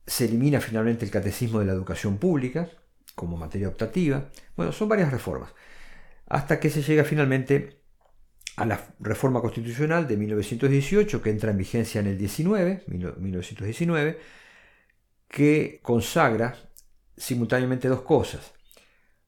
se 0.05 0.25
elimina 0.25 0.60
finalmente 0.60 1.05
el 1.05 1.12
catecismo 1.12 1.60
de 1.60 1.65
la 1.65 1.74
educación 1.74 2.17
pública 2.17 2.69
como 3.15 3.38
materia 3.38 3.67
optativa. 3.67 4.29
Bueno, 4.55 4.72
son 4.72 4.89
varias 4.89 5.12
reformas. 5.12 5.53
Hasta 6.27 6.60
que 6.60 6.69
se 6.69 6.81
llega 6.81 7.03
finalmente 7.03 7.81
a 8.55 8.65
la 8.65 8.95
reforma 9.00 9.41
constitucional 9.41 10.07
de 10.07 10.17
1918, 10.17 11.22
que 11.22 11.29
entra 11.29 11.51
en 11.51 11.57
vigencia 11.57 12.01
en 12.01 12.07
el 12.07 12.17
19, 12.17 12.83
1919, 12.88 14.19
que 15.27 15.79
consagra 15.81 16.55
simultáneamente 17.15 17.88
dos 17.88 18.01
cosas. 18.01 18.53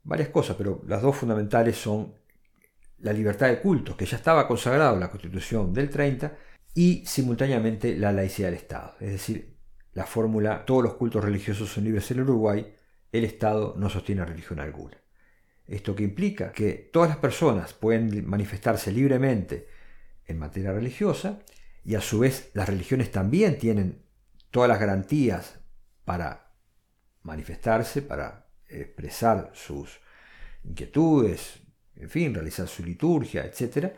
Varias 0.03 0.29
cosas, 0.29 0.55
pero 0.55 0.83
las 0.87 1.01
dos 1.01 1.15
fundamentales 1.15 1.77
son 1.77 2.15
la 2.99 3.13
libertad 3.13 3.47
de 3.47 3.59
culto, 3.59 3.97
que 3.97 4.05
ya 4.05 4.17
estaba 4.17 4.47
consagrado 4.47 4.93
en 4.93 4.99
la 4.99 5.09
Constitución 5.09 5.73
del 5.73 5.89
30, 5.89 6.37
y 6.75 7.05
simultáneamente 7.05 7.97
la 7.97 8.11
laicidad 8.11 8.49
del 8.49 8.57
Estado, 8.57 8.95
es 8.99 9.11
decir, 9.13 9.54
la 9.95 10.05
fórmula 10.05 10.65
todos 10.65 10.83
los 10.83 10.93
cultos 10.95 11.23
religiosos 11.23 11.69
son 11.69 11.85
libres 11.85 12.11
en 12.11 12.19
Uruguay, 12.19 12.75
el 13.11 13.23
Estado 13.23 13.73
no 13.77 13.89
sostiene 13.89 14.25
religión 14.25 14.59
alguna. 14.59 14.97
Esto 15.65 15.95
que 15.95 16.03
implica 16.03 16.51
que 16.51 16.89
todas 16.93 17.09
las 17.09 17.17
personas 17.17 17.73
pueden 17.73 18.27
manifestarse 18.27 18.91
libremente 18.91 19.67
en 20.27 20.37
materia 20.37 20.73
religiosa 20.73 21.39
y 21.85 21.95
a 21.95 22.01
su 22.01 22.19
vez 22.19 22.51
las 22.53 22.67
religiones 22.67 23.09
también 23.09 23.57
tienen 23.57 24.03
todas 24.51 24.67
las 24.67 24.79
garantías 24.79 25.59
para 26.03 26.51
manifestarse, 27.23 28.01
para 28.01 28.49
expresar 28.67 29.51
sus 29.53 30.01
inquietudes, 30.65 31.61
en 31.95 32.09
fin, 32.09 32.33
realizar 32.33 32.67
su 32.67 32.83
liturgia, 32.83 33.45
etc., 33.45 33.93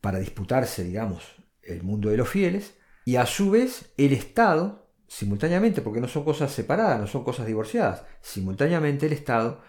para 0.00 0.20
disputarse, 0.20 0.84
digamos, 0.84 1.34
el 1.62 1.82
mundo 1.82 2.08
de 2.08 2.16
los 2.16 2.28
fieles, 2.28 2.74
y 3.04 3.16
a 3.16 3.26
su 3.26 3.50
vez 3.50 3.92
el 3.96 4.12
Estado, 4.12 4.88
simultáneamente, 5.08 5.82
porque 5.82 6.00
no 6.00 6.08
son 6.08 6.24
cosas 6.24 6.52
separadas, 6.52 7.00
no 7.00 7.06
son 7.06 7.24
cosas 7.24 7.46
divorciadas, 7.46 8.04
simultáneamente 8.20 9.06
el 9.06 9.12
Estado 9.12 9.60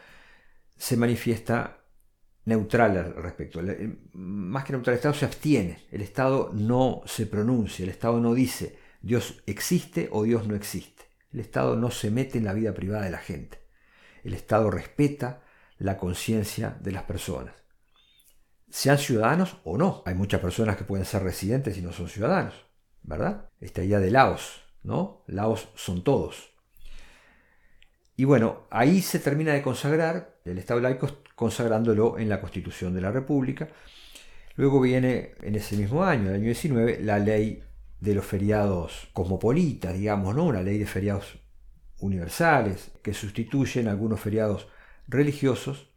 se 0.77 0.97
manifiesta 0.97 1.85
neutral 2.45 2.97
al 2.97 3.15
respecto. 3.15 3.61
Más 4.13 4.63
que 4.63 4.73
neutral, 4.73 4.93
el 4.93 4.97
Estado 4.97 5.15
se 5.15 5.25
abstiene, 5.25 5.87
el 5.91 6.01
Estado 6.01 6.51
no 6.53 7.01
se 7.05 7.25
pronuncia, 7.25 7.83
el 7.83 7.89
Estado 7.89 8.19
no 8.19 8.33
dice 8.33 8.77
Dios 9.01 9.41
existe 9.45 10.09
o 10.11 10.23
Dios 10.23 10.47
no 10.47 10.55
existe. 10.55 11.03
El 11.31 11.39
Estado 11.39 11.75
no 11.75 11.89
se 11.89 12.11
mete 12.11 12.37
en 12.37 12.45
la 12.45 12.53
vida 12.53 12.73
privada 12.73 13.03
de 13.03 13.11
la 13.11 13.17
gente. 13.17 13.59
El 14.23 14.33
Estado 14.33 14.69
respeta 14.69 15.41
la 15.77 15.97
conciencia 15.97 16.77
de 16.79 16.91
las 16.91 17.03
personas. 17.03 17.55
Sean 18.69 18.97
ciudadanos 18.97 19.57
o 19.63 19.77
no. 19.77 20.03
Hay 20.05 20.13
muchas 20.13 20.39
personas 20.39 20.77
que 20.77 20.83
pueden 20.83 21.05
ser 21.05 21.23
residentes 21.23 21.77
y 21.77 21.81
no 21.81 21.91
son 21.91 22.07
ciudadanos 22.07 22.72
¿verdad? 23.03 23.49
Esta 23.59 23.83
idea 23.83 23.99
de 23.99 24.11
Laos, 24.11 24.63
¿no? 24.83 25.23
Laos 25.27 25.69
son 25.75 26.03
todos. 26.03 26.51
Y 28.15 28.25
bueno, 28.25 28.67
ahí 28.69 29.01
se 29.01 29.19
termina 29.19 29.53
de 29.53 29.61
consagrar 29.61 30.39
el 30.45 30.57
Estado 30.57 30.79
laico 30.79 31.23
consagrándolo 31.35 32.19
en 32.19 32.29
la 32.29 32.39
Constitución 32.39 32.93
de 32.93 33.01
la 33.01 33.11
República. 33.11 33.69
Luego 34.55 34.79
viene 34.79 35.33
en 35.41 35.55
ese 35.55 35.75
mismo 35.75 36.03
año, 36.03 36.29
el 36.29 36.35
año 36.35 36.45
19, 36.45 36.99
la 37.01 37.17
ley 37.17 37.63
de 37.99 38.13
los 38.13 38.25
feriados 38.25 39.09
cosmopolitas, 39.13 39.93
digamos, 39.93 40.35
¿no? 40.35 40.45
Una 40.45 40.61
ley 40.61 40.77
de 40.77 40.85
feriados 40.85 41.39
universales 41.99 42.91
que 43.01 43.13
sustituyen 43.13 43.87
algunos 43.87 44.19
feriados 44.19 44.67
religiosos 45.07 45.89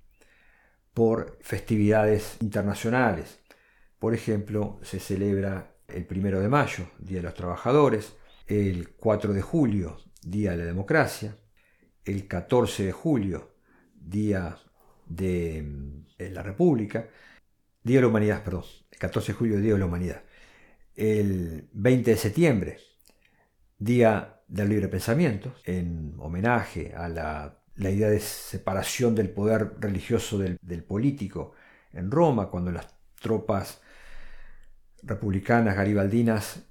por 0.95 1.39
festividades 1.43 2.39
internacionales. 2.41 3.41
Por 3.99 4.15
ejemplo, 4.15 4.79
se 4.83 5.01
celebra 5.01 5.76
el 5.89 6.07
primero 6.07 6.41
de 6.41 6.49
mayo, 6.49 6.91
Día 6.99 7.19
de 7.19 7.25
los 7.25 7.35
Trabajadores, 7.35 8.17
el 8.47 8.91
4 8.91 9.33
de 9.33 9.43
julio, 9.43 9.99
Día 10.23 10.53
de 10.53 10.59
la 10.59 10.65
Democracia, 10.65 11.37
el 12.05 12.27
14 12.27 12.87
de 12.87 12.93
julio, 12.93 13.55
Día 13.95 14.59
de 15.07 15.63
mm, 15.63 16.33
la 16.33 16.43
República, 16.43 17.09
Día 17.83 17.99
de 17.99 18.03
la 18.03 18.09
Humanidad, 18.09 18.45
perdón, 18.45 18.65
el 18.91 18.99
14 18.99 19.33
de 19.33 19.39
julio, 19.39 19.61
Día 19.61 19.75
de 19.75 19.79
la 19.79 19.87
Humanidad, 19.87 20.23
el 20.95 21.69
20 21.73 22.11
de 22.11 22.17
septiembre, 22.17 22.79
Día 23.79 24.41
del 24.49 24.69
Libre 24.69 24.89
Pensamiento, 24.89 25.55
en 25.65 26.15
homenaje 26.19 26.95
a 26.95 27.09
la, 27.09 27.63
idea 27.77 28.09
de 28.09 28.21
separación 28.21 29.15
del 29.15 29.31
poder 29.31 29.75
religioso 29.79 30.39
del, 30.39 30.59
del 30.63 30.83
político 30.83 31.53
en 31.93 32.11
Roma, 32.11 32.49
cuando 32.49 32.73
las 32.73 32.95
tropas 33.21 33.83
republicanas 35.03 35.77
garibaldinas 35.77 36.63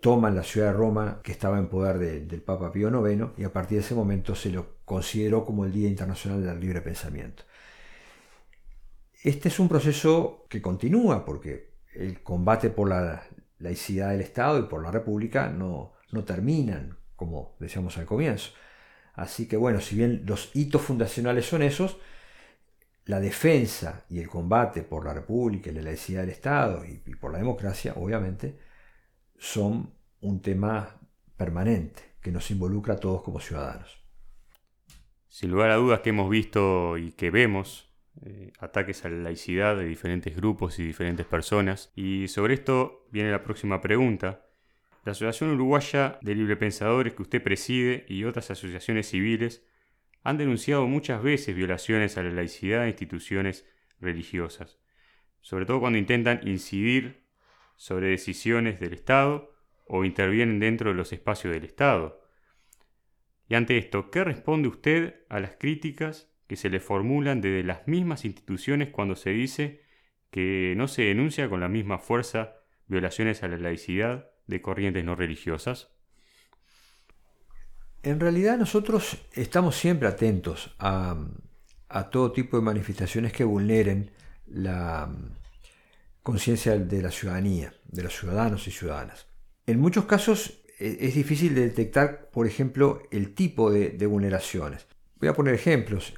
toman 0.00 0.34
la 0.34 0.42
ciudad 0.42 0.68
de 0.68 0.72
Roma 0.74 1.20
que 1.22 1.32
estaba 1.32 1.58
en 1.58 1.68
poder 1.68 1.98
del 1.98 2.42
Papa 2.42 2.70
Pío 2.70 2.90
IX 2.90 3.38
y 3.38 3.44
a 3.44 3.52
partir 3.52 3.78
de 3.78 3.84
ese 3.84 3.94
momento 3.94 4.34
se 4.34 4.50
lo 4.50 4.76
consideró 4.84 5.44
como 5.44 5.64
el 5.64 5.72
Día 5.72 5.88
Internacional 5.88 6.44
del 6.44 6.60
Libre 6.60 6.82
Pensamiento. 6.82 7.44
Este 9.22 9.48
es 9.48 9.58
un 9.58 9.68
proceso 9.68 10.44
que 10.50 10.60
continúa 10.60 11.24
porque 11.24 11.70
el 11.94 12.22
combate 12.22 12.68
por 12.68 12.90
la 12.90 13.26
laicidad 13.58 14.10
del 14.10 14.20
Estado 14.20 14.58
y 14.58 14.64
por 14.64 14.82
la 14.82 14.90
República 14.90 15.48
no, 15.48 15.94
no 16.12 16.24
terminan, 16.24 16.98
como 17.16 17.56
decíamos 17.58 17.96
al 17.96 18.04
comienzo. 18.04 18.50
Así 19.14 19.48
que 19.48 19.56
bueno, 19.56 19.80
si 19.80 19.96
bien 19.96 20.24
los 20.26 20.50
hitos 20.54 20.82
fundacionales 20.82 21.46
son 21.46 21.62
esos, 21.62 21.96
la 23.06 23.20
defensa 23.20 24.04
y 24.08 24.20
el 24.20 24.28
combate 24.28 24.82
por 24.82 25.04
la 25.04 25.14
República 25.14 25.70
y 25.70 25.74
la 25.74 25.82
laicidad 25.82 26.22
del 26.22 26.30
Estado 26.30 26.84
y 26.84 26.98
por 27.16 27.32
la 27.32 27.38
democracia, 27.38 27.94
obviamente, 27.96 28.58
son 29.36 29.92
un 30.20 30.40
tema 30.40 31.00
permanente 31.36 32.14
que 32.20 32.32
nos 32.32 32.50
involucra 32.50 32.94
a 32.94 33.00
todos 33.00 33.22
como 33.22 33.40
ciudadanos. 33.40 34.02
Sin 35.28 35.50
lugar 35.50 35.70
a 35.70 35.76
dudas 35.76 36.00
que 36.00 36.10
hemos 36.10 36.30
visto 36.30 36.96
y 36.96 37.12
que 37.12 37.30
vemos 37.30 37.92
eh, 38.22 38.52
ataques 38.60 39.04
a 39.04 39.10
la 39.10 39.16
laicidad 39.16 39.76
de 39.76 39.84
diferentes 39.84 40.36
grupos 40.36 40.78
y 40.78 40.84
diferentes 40.84 41.26
personas. 41.26 41.92
Y 41.94 42.28
sobre 42.28 42.54
esto 42.54 43.06
viene 43.10 43.30
la 43.30 43.42
próxima 43.42 43.80
pregunta. 43.80 44.46
La 45.04 45.12
Asociación 45.12 45.50
Uruguaya 45.50 46.18
de 46.22 46.34
Librepensadores 46.34 47.14
que 47.14 47.22
usted 47.22 47.42
preside 47.42 48.06
y 48.08 48.24
otras 48.24 48.50
asociaciones 48.50 49.08
civiles 49.08 49.66
han 50.24 50.38
denunciado 50.38 50.86
muchas 50.88 51.22
veces 51.22 51.54
violaciones 51.54 52.16
a 52.16 52.22
la 52.22 52.30
laicidad 52.30 52.82
de 52.82 52.88
instituciones 52.88 53.68
religiosas, 54.00 54.80
sobre 55.42 55.66
todo 55.66 55.80
cuando 55.80 55.98
intentan 55.98 56.40
incidir 56.48 57.26
sobre 57.76 58.08
decisiones 58.08 58.80
del 58.80 58.94
Estado 58.94 59.54
o 59.86 60.04
intervienen 60.04 60.58
dentro 60.60 60.90
de 60.90 60.96
los 60.96 61.12
espacios 61.12 61.52
del 61.52 61.64
Estado. 61.64 62.22
Y 63.48 63.54
ante 63.54 63.76
esto, 63.76 64.10
¿qué 64.10 64.24
responde 64.24 64.68
usted 64.68 65.26
a 65.28 65.40
las 65.40 65.56
críticas 65.56 66.34
que 66.46 66.56
se 66.56 66.70
le 66.70 66.80
formulan 66.80 67.42
desde 67.42 67.62
las 67.62 67.86
mismas 67.86 68.24
instituciones 68.24 68.88
cuando 68.88 69.16
se 69.16 69.30
dice 69.30 69.82
que 70.30 70.72
no 70.76 70.88
se 70.88 71.02
denuncia 71.02 71.50
con 71.50 71.60
la 71.60 71.68
misma 71.68 71.98
fuerza 71.98 72.56
violaciones 72.86 73.42
a 73.42 73.48
la 73.48 73.58
laicidad 73.58 74.30
de 74.46 74.62
corrientes 74.62 75.04
no 75.04 75.16
religiosas? 75.16 75.93
En 78.04 78.20
realidad 78.20 78.58
nosotros 78.58 79.16
estamos 79.32 79.76
siempre 79.76 80.06
atentos 80.06 80.74
a, 80.78 81.16
todo 82.10 82.32
tipo 82.32 82.58
de 82.58 82.62
manifestaciones 82.62 83.32
que 83.32 83.44
vulneren 83.44 84.10
la, 84.46 85.10
conciencia 86.22 86.76
de 86.76 87.02
la 87.02 87.10
ciudadanía, 87.10 87.72
de 87.86 88.02
los 88.02 88.14
ciudadanos 88.18 88.68
y 88.68 88.72
ciudadanas. 88.72 89.26
En 89.66 89.80
muchos 89.80 90.04
casos 90.04 90.64
e, 90.78 90.98
es 91.00 91.14
difícil 91.14 91.54
de 91.54 91.62
detectar, 91.62 92.30
por 92.30 92.46
ejemplo, 92.46 93.02
el 93.10 93.34
tipo 93.34 93.70
de, 93.70 94.06
vulneraciones. 94.06 94.86
Voy 95.16 95.30
a 95.30 95.34
poner 95.34 95.54
ejemplos. 95.54 96.12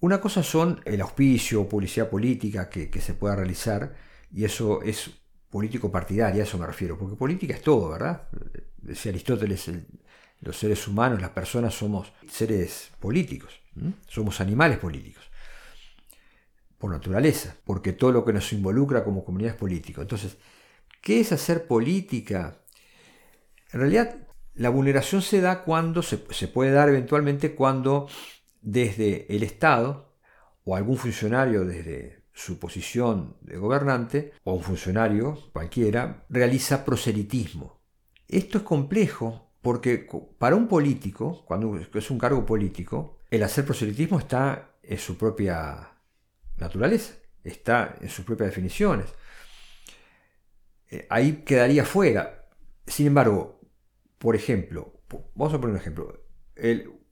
Una 0.00 0.20
cosa 0.20 0.42
son 0.42 0.80
el 0.84 1.00
auspicio 1.00 1.60
o 1.60 1.68
publicidad 1.68 2.10
política 2.10 2.68
que, 2.68 3.00
se 3.00 3.14
pueda 3.14 3.36
realizar, 3.36 3.94
y 4.32 4.44
eso 4.44 4.82
es 4.82 5.10
político 5.50 5.90
partidaria, 5.92 6.42
a 6.42 6.46
eso 6.46 6.58
me 6.58 6.66
refiero, 6.66 6.98
porque 6.98 7.16
política 7.16 7.54
es 7.54 7.62
todo, 7.62 7.90
¿verdad? 7.90 8.28
Decía 8.76 9.10
Aristóteles, 9.10 9.70
los 10.40 10.56
seres 10.56 10.86
humanos, 10.86 11.20
las 11.20 11.30
personas 11.30 11.74
somos 11.74 12.12
seres 12.28 12.90
políticos, 13.00 13.60
somos 14.06 14.40
animales 14.40 14.78
políticos 14.78 15.28
por 16.78 16.92
naturaleza, 16.92 17.56
porque 17.64 17.92
todo 17.92 18.12
lo 18.12 18.24
que 18.24 18.32
nos 18.32 18.52
involucra 18.52 19.04
como 19.04 19.24
comunidad 19.24 19.52
es 19.54 19.58
político. 19.58 20.00
Entonces, 20.00 20.38
¿qué 21.02 21.20
es 21.20 21.32
hacer 21.32 21.66
política? 21.66 22.60
En 23.72 23.80
realidad, 23.80 24.16
la 24.54 24.70
vulneración 24.70 25.22
se 25.22 25.40
da 25.40 25.64
cuando, 25.64 26.02
se, 26.02 26.18
puede 26.18 26.70
dar 26.70 26.88
eventualmente 26.88 27.54
cuando 27.54 28.08
desde 28.60 29.26
el 29.34 29.42
Estado 29.42 30.16
o 30.64 30.76
algún 30.76 30.96
funcionario 30.96 31.64
desde 31.64 32.24
su 32.32 32.58
posición 32.58 33.36
de 33.40 33.56
gobernante 33.56 34.32
o 34.44 34.54
un 34.54 34.62
funcionario 34.62 35.38
cualquiera 35.52 36.24
realiza 36.28 36.84
proselitismo. 36.84 37.80
Esto 38.28 38.58
es 38.58 38.64
complejo 38.64 39.47
porque 39.62 40.06
para 40.38 40.56
un 40.56 40.68
político, 40.68 41.44
cuando 41.44 41.76
es 41.76 42.10
un 42.10 42.18
cargo 42.18 42.46
político, 42.46 43.18
el 43.30 43.42
hacer 43.42 43.64
proselitismo 43.64 44.18
está 44.18 44.76
en 44.82 44.98
su 44.98 45.18
propia 45.18 45.92
naturaleza, 46.56 47.14
está 47.44 47.96
en 48.00 48.08
sus 48.08 48.24
propias 48.24 48.50
definiciones. 48.50 49.06
Eh, 50.90 51.06
ahí 51.10 51.42
quedaría 51.44 51.84
fuera. 51.84 52.46
Sin 52.86 53.06
embargo, 53.08 53.60
por 54.18 54.34
ejemplo, 54.34 55.00
vamos 55.34 55.54
a 55.54 55.60
poner 55.60 55.74
un 55.74 55.80
ejemplo. 55.80 56.24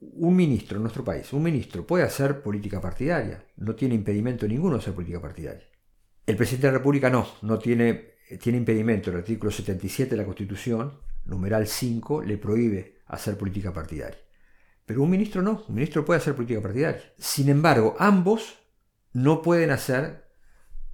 un 0.01 0.37
ministro 0.37 0.77
en 0.77 0.83
nuestro 0.83 1.05
país, 1.05 1.33
un 1.33 1.43
ministro 1.43 1.87
puede 1.87 2.05
hacer 2.05 2.43
política 2.43 2.81
partidaria, 2.81 3.45
no 3.57 3.75
tiene 3.75 3.95
impedimento 3.95 4.47
ninguno 4.47 4.77
hacer 4.77 4.95
política 4.95 5.21
partidaria. 5.21 5.65
El 6.27 6.37
presidente 6.37 6.67
de 6.67 6.73
la 6.73 6.79
República 6.79 7.09
no, 7.09 7.27
no 7.43 7.59
tiene, 7.59 8.15
tiene 8.41 8.59
impedimento. 8.59 9.11
El 9.11 9.19
artículo 9.19 9.53
77 9.53 10.11
de 10.11 10.17
la 10.17 10.25
Constitución, 10.25 10.99
numeral 11.27 11.67
5, 11.67 12.23
le 12.23 12.39
prohíbe 12.39 12.99
hacer 13.07 13.37
política 13.37 13.73
partidaria. 13.73 14.19
Pero 14.85 15.03
un 15.03 15.11
ministro 15.11 15.43
no, 15.43 15.65
un 15.69 15.75
ministro 15.75 16.05
puede 16.05 16.21
hacer 16.21 16.35
política 16.35 16.63
partidaria. 16.63 17.03
Sin 17.19 17.49
embargo, 17.49 17.97
ambos 17.99 18.59
no 19.13 19.43
pueden 19.43 19.71
hacer 19.71 20.29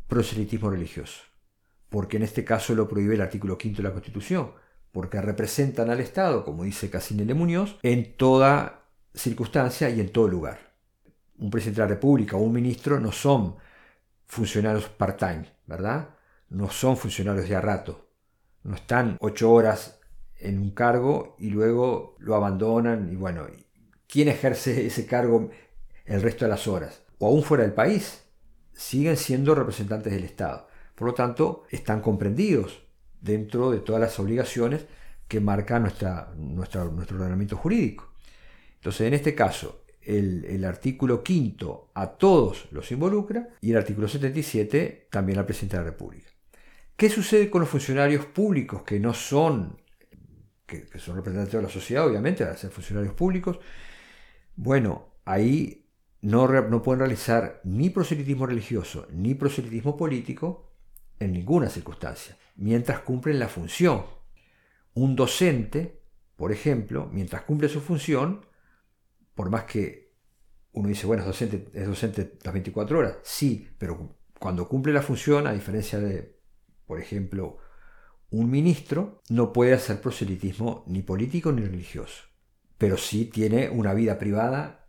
proselitismo 0.09 0.71
religioso, 0.71 1.23
porque 1.89 2.17
en 2.17 2.23
este 2.23 2.45
caso 2.45 2.75
lo 2.75 2.89
prohíbe 2.89 3.15
el 3.15 3.21
artículo 3.21 3.59
5 3.61 3.77
de 3.77 3.83
la 3.83 3.93
Constitución, 3.93 4.53
porque 4.91 5.21
representan 5.21 5.91
al 5.91 6.01
Estado, 6.01 6.45
como 6.45 6.65
dice 6.65 6.91
Casinele 6.91 7.35
Muñoz, 7.35 7.79
en 7.83 8.17
toda 8.17 8.85
circunstancia 9.15 9.89
y 9.91 10.01
en 10.01 10.11
todo 10.11 10.29
lugar. 10.29 10.75
Un 11.39 11.51
presidente 11.51 11.81
de 11.81 11.89
la 11.89 11.95
República 11.95 12.37
o 12.37 12.41
un 12.41 12.53
ministro 12.53 13.01
no 13.01 13.13
son 13.13 13.57
funcionarios 14.27 14.89
part-time, 14.89 15.47
¿verdad? 15.67 16.11
No 16.49 16.71
son 16.71 16.97
funcionarios 16.97 17.49
de 17.49 17.57
a 17.57 17.61
rato. 17.61 18.09
No 18.63 18.77
están 18.77 19.17
ocho 19.21 19.51
horas 19.51 20.01
en 20.43 20.59
un 20.59 20.71
cargo 20.71 21.37
y 21.39 21.51
luego 21.51 22.17
lo 22.19 22.35
abandonan 22.35 23.13
y 23.13 23.17
bueno, 23.17 23.47
¿quién 24.07 24.29
ejerce 24.29 24.87
ese 24.87 25.07
cargo 25.07 25.51
el 26.05 26.23
resto 26.23 26.45
de 26.45 26.51
las 26.51 26.67
horas? 26.67 27.03
o 27.23 27.29
aún 27.29 27.45
fuera 27.45 27.63
del 27.63 27.73
país, 27.73 28.25
siguen 28.73 29.17
siendo 29.17 29.55
representantes 29.55 30.13
del 30.13 30.25
Estado. 30.25 30.67
Por 30.97 31.07
lo 31.07 31.15
tanto, 31.15 31.67
están 31.71 32.01
comprendidos 32.01 32.83
dentro 33.21 33.71
de 33.71 33.79
todas 33.79 34.01
las 34.01 34.19
obligaciones 34.19 34.87
que 35.29 35.39
marca 35.39 35.79
nuestra, 35.79 36.33
nuestro 36.37 36.83
ordenamiento 36.83 37.57
jurídico. 37.57 38.13
Entonces, 38.75 39.03
en 39.03 39.15
este 39.15 39.37
caso, 39.37 39.85
el, 40.01 40.45
el, 40.47 40.65
artículo 40.65 41.23
quinto 41.23 41.93
a 41.95 42.09
todos 42.09 42.67
los 42.73 42.91
involucra 42.91 43.51
y 43.61 43.71
el 43.71 43.77
artículo 43.77 44.09
77 44.09 45.07
también 45.09 45.39
al 45.39 45.47
presidente 45.47 45.77
de 45.77 45.85
la 45.85 45.91
República. 45.91 46.29
¿Qué 46.97 47.09
sucede 47.09 47.51
con 47.51 47.61
los 47.61 47.71
funcionarios 47.71 48.27
públicos 48.27 48.83
que 48.83 48.99
no 48.99 49.15
son, 49.15 49.81
que, 50.81 50.99
son 50.99 51.17
representantes 51.17 51.55
de 51.55 51.63
la 51.63 51.69
sociedad, 51.69 52.07
obviamente, 52.07 52.45
al 52.45 52.57
ser 52.57 52.71
funcionarios 52.71 53.15
públicos? 53.15 53.59
Bueno, 54.57 55.17
ahí 55.25 55.89
no, 56.23 56.47
pueden 56.83 57.01
realizar 57.01 57.61
ni 57.65 57.91
proselitismo 57.91 58.47
religioso 58.47 59.07
ni 59.13 59.35
proselitismo 59.35 59.97
político 59.97 60.73
en 61.19 61.33
ninguna 61.33 61.69
circunstancia, 61.69 62.37
mientras 62.57 63.01
cumplen 63.01 63.39
la 63.39 63.49
función. 63.49 64.05
un 64.95 65.17
docente, 65.17 66.03
por 66.37 66.53
ejemplo, 66.53 67.09
mientras 67.11 67.43
cumple 67.43 67.69
su 67.69 67.81
función, 67.81 68.45
por 69.35 69.49
más 69.49 69.65
que 69.65 70.13
uno 70.73 70.89
dice, 70.89 71.07
bueno, 71.07 71.25
docente, 71.25 71.69
es 71.73 71.87
docente 71.87 72.39
las 72.43 72.53
24 72.53 72.99
horas, 72.99 73.17
sí, 73.23 73.69
pero 73.79 74.17
cuando 74.39 74.69
cumple 74.69 74.93
la 74.93 75.03
función, 75.03 75.47
a 75.47 75.53
diferencia 75.53 75.99
de, 75.99 76.39
por 76.87 77.01
ejemplo, 77.01 77.59
un 78.33 78.51
ministro, 78.51 79.23
no 79.29 79.53
puede 79.53 79.75
hacer 79.75 80.01
proselitismo 80.01 80.85
ni 80.87 81.03
político 81.03 81.53
ni 81.53 81.63
religioso, 81.63 82.25
pero 82.79 82.97
sí 82.97 83.27
tiene 83.27 83.69
una 83.69 83.93
vida 83.93 84.19
privada 84.19 84.89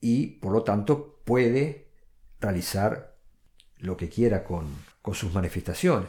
y, 0.00 0.38
por 0.40 0.52
lo 0.52 0.62
tanto, 0.62 1.20
puede 1.24 1.88
realizar 2.40 3.14
lo 3.78 3.96
que 3.96 4.08
quiera 4.08 4.42
con, 4.42 4.66
sus 5.12 5.34
manifestaciones. 5.34 6.08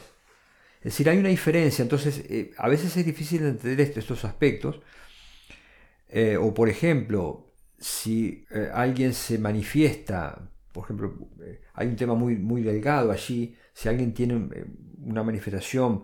Es 0.78 0.94
decir, 0.94 1.10
hay 1.10 1.18
una 1.18 1.30
diferencia, 1.30 1.84
entonces 1.84 2.24
eh, 2.30 2.52
a 2.58 2.70
veces 2.70 2.96
es 2.96 3.06
difícil 3.06 3.44
entender 3.44 3.82
estos 3.82 4.24
aspectos. 4.24 4.80
Eh, 6.08 6.38
o 6.38 6.54
por 6.54 6.70
ejemplo, 6.70 7.54
si 7.78 8.46
eh, 8.52 8.70
alguien 8.74 9.14
se 9.14 9.38
manifiesta, 9.38 10.50
por 10.72 10.86
ejemplo, 10.86 11.14
hay 11.74 11.88
un 11.88 11.96
tema 11.96 12.16
muy, 12.16 12.38
muy 12.38 12.62
delgado 12.62 13.12
allí, 13.12 13.56
si 13.74 13.90
alguien 13.90 14.14
tiene 14.14 14.50
una 14.98 15.24
manifestación 15.24 16.04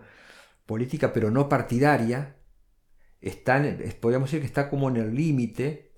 política 0.69 1.11
pero 1.11 1.31
no 1.31 1.49
partidaria, 1.49 2.37
podríamos 3.99 4.29
decir 4.29 4.41
que 4.41 4.51
está 4.53 4.69
como 4.69 4.87
en 4.89 4.97
el 4.97 5.15
límite 5.15 5.89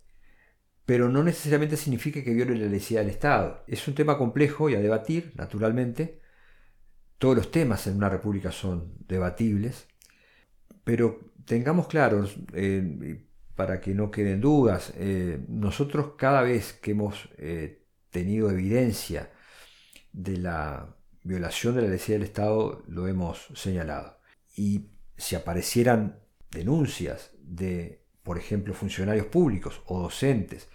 pero 0.91 1.07
no 1.09 1.23
necesariamente 1.23 1.77
significa 1.77 2.23
que 2.23 2.33
viole 2.33 2.53
la 2.57 2.67
laicidad 2.67 2.99
del 2.99 3.11
Estado. 3.11 3.63
Es 3.65 3.87
un 3.87 3.95
tema 3.95 4.17
complejo 4.17 4.69
y 4.69 4.75
a 4.75 4.81
debatir, 4.81 5.31
naturalmente. 5.35 6.19
Todos 7.17 7.37
los 7.37 7.49
temas 7.49 7.87
en 7.87 7.95
una 7.95 8.09
república 8.09 8.51
son 8.51 8.95
debatibles, 9.07 9.87
pero 10.83 11.31
tengamos 11.45 11.87
claro, 11.87 12.27
eh, 12.53 13.23
para 13.55 13.79
que 13.79 13.93
no 13.93 14.11
queden 14.11 14.41
dudas, 14.41 14.91
eh, 14.97 15.39
nosotros 15.47 16.13
cada 16.17 16.41
vez 16.41 16.73
que 16.73 16.91
hemos 16.91 17.29
eh, 17.37 17.85
tenido 18.09 18.49
evidencia 18.49 19.31
de 20.11 20.37
la 20.37 20.93
violación 21.23 21.75
de 21.75 21.83
la 21.83 21.87
laicidad 21.87 22.17
del 22.17 22.27
Estado, 22.27 22.83
lo 22.87 23.07
hemos 23.07 23.47
señalado. 23.53 24.20
Y 24.55 24.91
si 25.17 25.35
aparecieran 25.35 26.19
denuncias 26.49 27.31
de, 27.39 28.05
por 28.23 28.37
ejemplo, 28.37 28.73
funcionarios 28.73 29.27
públicos 29.27 29.81
o 29.85 30.01
docentes 30.01 30.67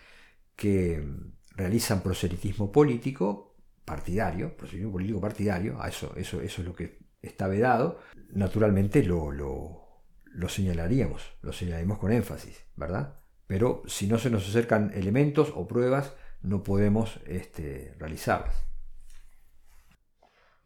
que 0.55 1.07
realizan 1.55 2.03
proselitismo 2.03 2.73
político 2.73 3.57
partidario, 3.85 4.57
proselitismo 4.57 4.93
político 4.93 5.21
partidario, 5.21 5.81
a 5.81 5.89
eso, 5.89 6.13
eso, 6.17 6.41
eso 6.41 6.63
es 6.63 6.67
lo 6.67 6.75
que 6.75 6.99
está 7.23 7.47
vedado, 7.47 8.01
naturalmente 8.31 9.03
lo, 9.03 9.31
lo, 9.33 10.49
señalaríamos, 10.49 11.23
lo 11.43 11.53
señalaríamos 11.53 11.99
con 11.99 12.13
énfasis, 12.13 12.65
¿verdad? 12.77 13.15
Pero 13.47 13.83
si 13.87 14.07
no 14.07 14.19
se 14.19 14.31
nos 14.31 14.49
acercan 14.49 14.93
elementos 14.95 15.53
o 15.55 15.67
pruebas, 15.67 16.15
no 16.43 16.63
podemos 16.63 17.21
este, 17.27 17.95
realizarlas. 17.99 18.55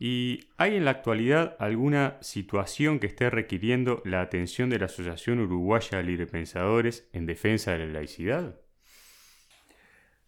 ¿Y 0.03 0.49
hay 0.57 0.77
en 0.77 0.87
la 0.87 0.93
actualidad 0.93 1.57
alguna 1.59 2.17
situación 2.23 3.01
que 3.01 3.07
esté 3.07 3.29
requiriendo 3.29 4.01
la 4.07 4.23
atención 4.23 4.71
de 4.71 4.79
la 4.79 4.87
Asociación 4.87 5.41
Uruguaya 5.41 5.99
de 5.99 6.05
Librepensadores 6.05 7.07
en 7.13 7.27
defensa 7.27 7.73
de 7.73 7.81
la 7.81 7.93
laicidad? 7.93 8.59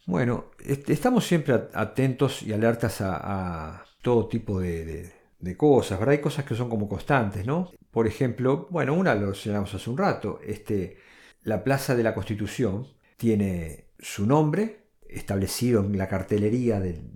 Bueno, 0.05 0.51
estamos 0.89 1.27
siempre 1.27 1.55
atentos 1.73 2.43
y 2.43 2.53
alertas 2.53 3.01
a, 3.01 3.83
todo 4.03 4.29
tipo 4.29 4.61
de, 4.61 5.11
cosas, 5.57 5.99
¿verdad? 5.99 6.17
Hay 6.17 6.21
cosas 6.21 6.45
que 6.45 6.55
son 6.55 6.69
como 6.69 6.87
constantes, 6.87 7.47
¿no? 7.47 7.71
Por 7.91 8.07
ejemplo, 8.07 8.69
bueno, 8.71 8.93
una 8.93 9.15
lo 9.15 9.35
señalamos 9.35 9.73
hace 9.75 9.89
un 9.89 9.97
rato, 9.97 10.39
este, 10.45 10.99
la 11.45 11.65
Plaza 11.65 11.95
de 11.95 12.03
la 12.03 12.15
Constitución 12.15 12.89
tiene 13.17 13.87
su 13.99 14.27
nombre 14.27 14.89
establecido 15.09 15.83
en 15.83 15.97
la 15.97 16.09
cartelería 16.09 16.79
del, 16.79 17.11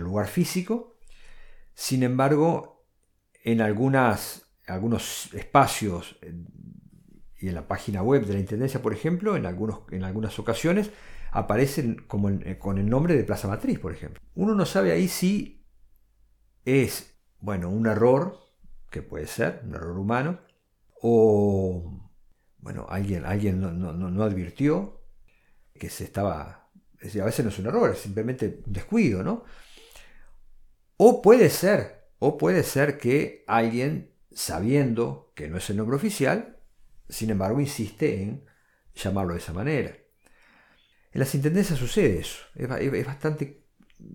lugar 0.00 0.26
físico, 0.26 0.96
sin 1.80 2.02
embargo, 2.02 2.84
en 3.42 3.62
algunos 3.62 4.44
espacios 5.32 6.18
y 7.38 7.48
en 7.48 7.54
la 7.54 7.66
página 7.66 8.02
web 8.02 8.26
de 8.26 8.34
la 8.34 8.38
Intendencia, 8.38 8.82
por 8.82 8.92
ejemplo, 8.92 9.34
en, 9.34 9.46
algunos, 9.46 9.80
en 9.90 10.04
algunas 10.04 10.38
ocasiones, 10.38 10.90
aparecen 11.30 12.04
como 12.06 12.28
eh, 12.28 12.58
con 12.58 12.76
el 12.76 12.86
nombre 12.86 13.16
de 13.16 13.24
Plaza 13.24 13.48
Matriz, 13.48 13.78
por 13.78 13.92
ejemplo. 13.92 14.20
Uno 14.34 14.54
no 14.54 14.66
sabe 14.66 14.92
ahí 14.92 15.08
si 15.08 15.64
es, 16.66 17.18
bueno, 17.38 17.70
un 17.70 17.86
error, 17.86 18.38
que 18.90 19.00
puede 19.00 19.26
ser, 19.26 19.62
un 19.64 19.74
error 19.74 19.98
humano, 19.98 20.40
o, 21.00 22.10
bueno, 22.58 22.88
alguien, 22.90 23.24
alguien 23.24 23.58
no, 23.58 24.22
advirtió 24.22 25.00
que 25.72 25.88
se 25.88 26.04
estaba, 26.04 26.68
a 27.00 27.24
veces 27.24 27.42
no 27.42 27.50
es 27.50 27.58
un 27.58 27.66
error, 27.68 27.90
es 27.90 28.00
simplemente 28.00 28.60
un 28.66 28.72
descuido, 28.74 29.22
¿no? 29.22 29.44
O 31.02 31.22
puede 31.22 31.48
ser, 31.48 32.10
o 32.18 32.36
puede 32.36 32.62
ser 32.62 32.98
que 32.98 33.42
alguien, 33.46 34.10
sabiendo 34.32 35.32
que 35.34 35.48
no 35.48 35.56
es 35.56 35.70
el 35.70 35.78
nombre 35.78 35.96
oficial, 35.96 36.58
sin 37.08 37.30
embargo, 37.30 37.58
insiste 37.58 38.22
en 38.22 38.44
llamarlo 38.94 39.32
de 39.32 39.38
esa 39.38 39.54
manera. 39.54 39.96
En 41.10 41.20
las 41.20 41.34
intendencias 41.34 41.78
sucede 41.78 42.18
eso. 42.18 42.44
Es, 42.54 43.06
bastante. 43.06 43.64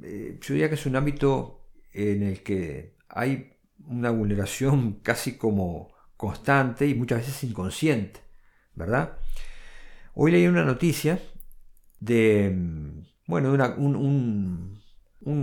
Eh, 0.04 0.38
yo 0.40 0.54
diría 0.54 0.70
que 0.70 0.76
es 0.76 0.86
un 0.86 0.96
ámbito 0.96 1.72
en 1.92 2.22
el 2.22 2.44
que 2.44 2.98
hay 3.10 3.58
una 3.88 4.12
vulneración 4.12 5.00
casi 5.02 5.40
como 5.40 5.92
constante 6.16 6.86
y 6.86 6.94
muchas 6.94 7.26
veces 7.26 7.46
inconsciente, 7.46 8.20
¿verdad? 8.76 9.18
Hoy 10.14 10.34
leí 10.34 10.46
una 10.46 10.64
noticia 10.64 11.20
de, 12.00 12.56
bueno, 13.26 13.54
un, 13.76 14.85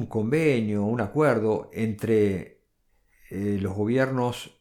convenio, 0.07 0.85
un 0.85 1.01
acuerdo 1.01 1.71
entre 1.73 2.63
eh, 3.31 3.59
los 3.61 3.75
gobiernos 3.75 4.61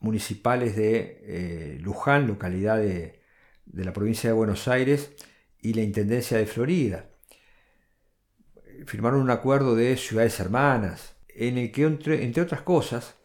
municipales 0.00 0.76
de 0.76 1.20
eh, 1.22 1.78
Luján, 1.80 2.26
localidad 2.26 2.78
de, 2.78 3.20
de 3.66 3.84
la 3.84 3.92
provincia 3.92 4.30
de 4.30 4.34
Buenos 4.34 4.68
Aires, 4.68 5.14
y 5.60 5.74
la 5.74 5.82
Intendencia 5.82 6.38
de 6.38 6.46
Florida. 6.46 7.10
Firmaron 8.86 9.20
un 9.20 9.30
acuerdo 9.30 9.74
de 9.74 9.96
ciudades 9.96 10.38
hermanas, 10.40 11.16
en 11.28 11.58
el 11.58 11.72
que, 11.72 11.84
entre, 11.84 12.40
otras 12.40 12.62
cosas, 12.62 13.16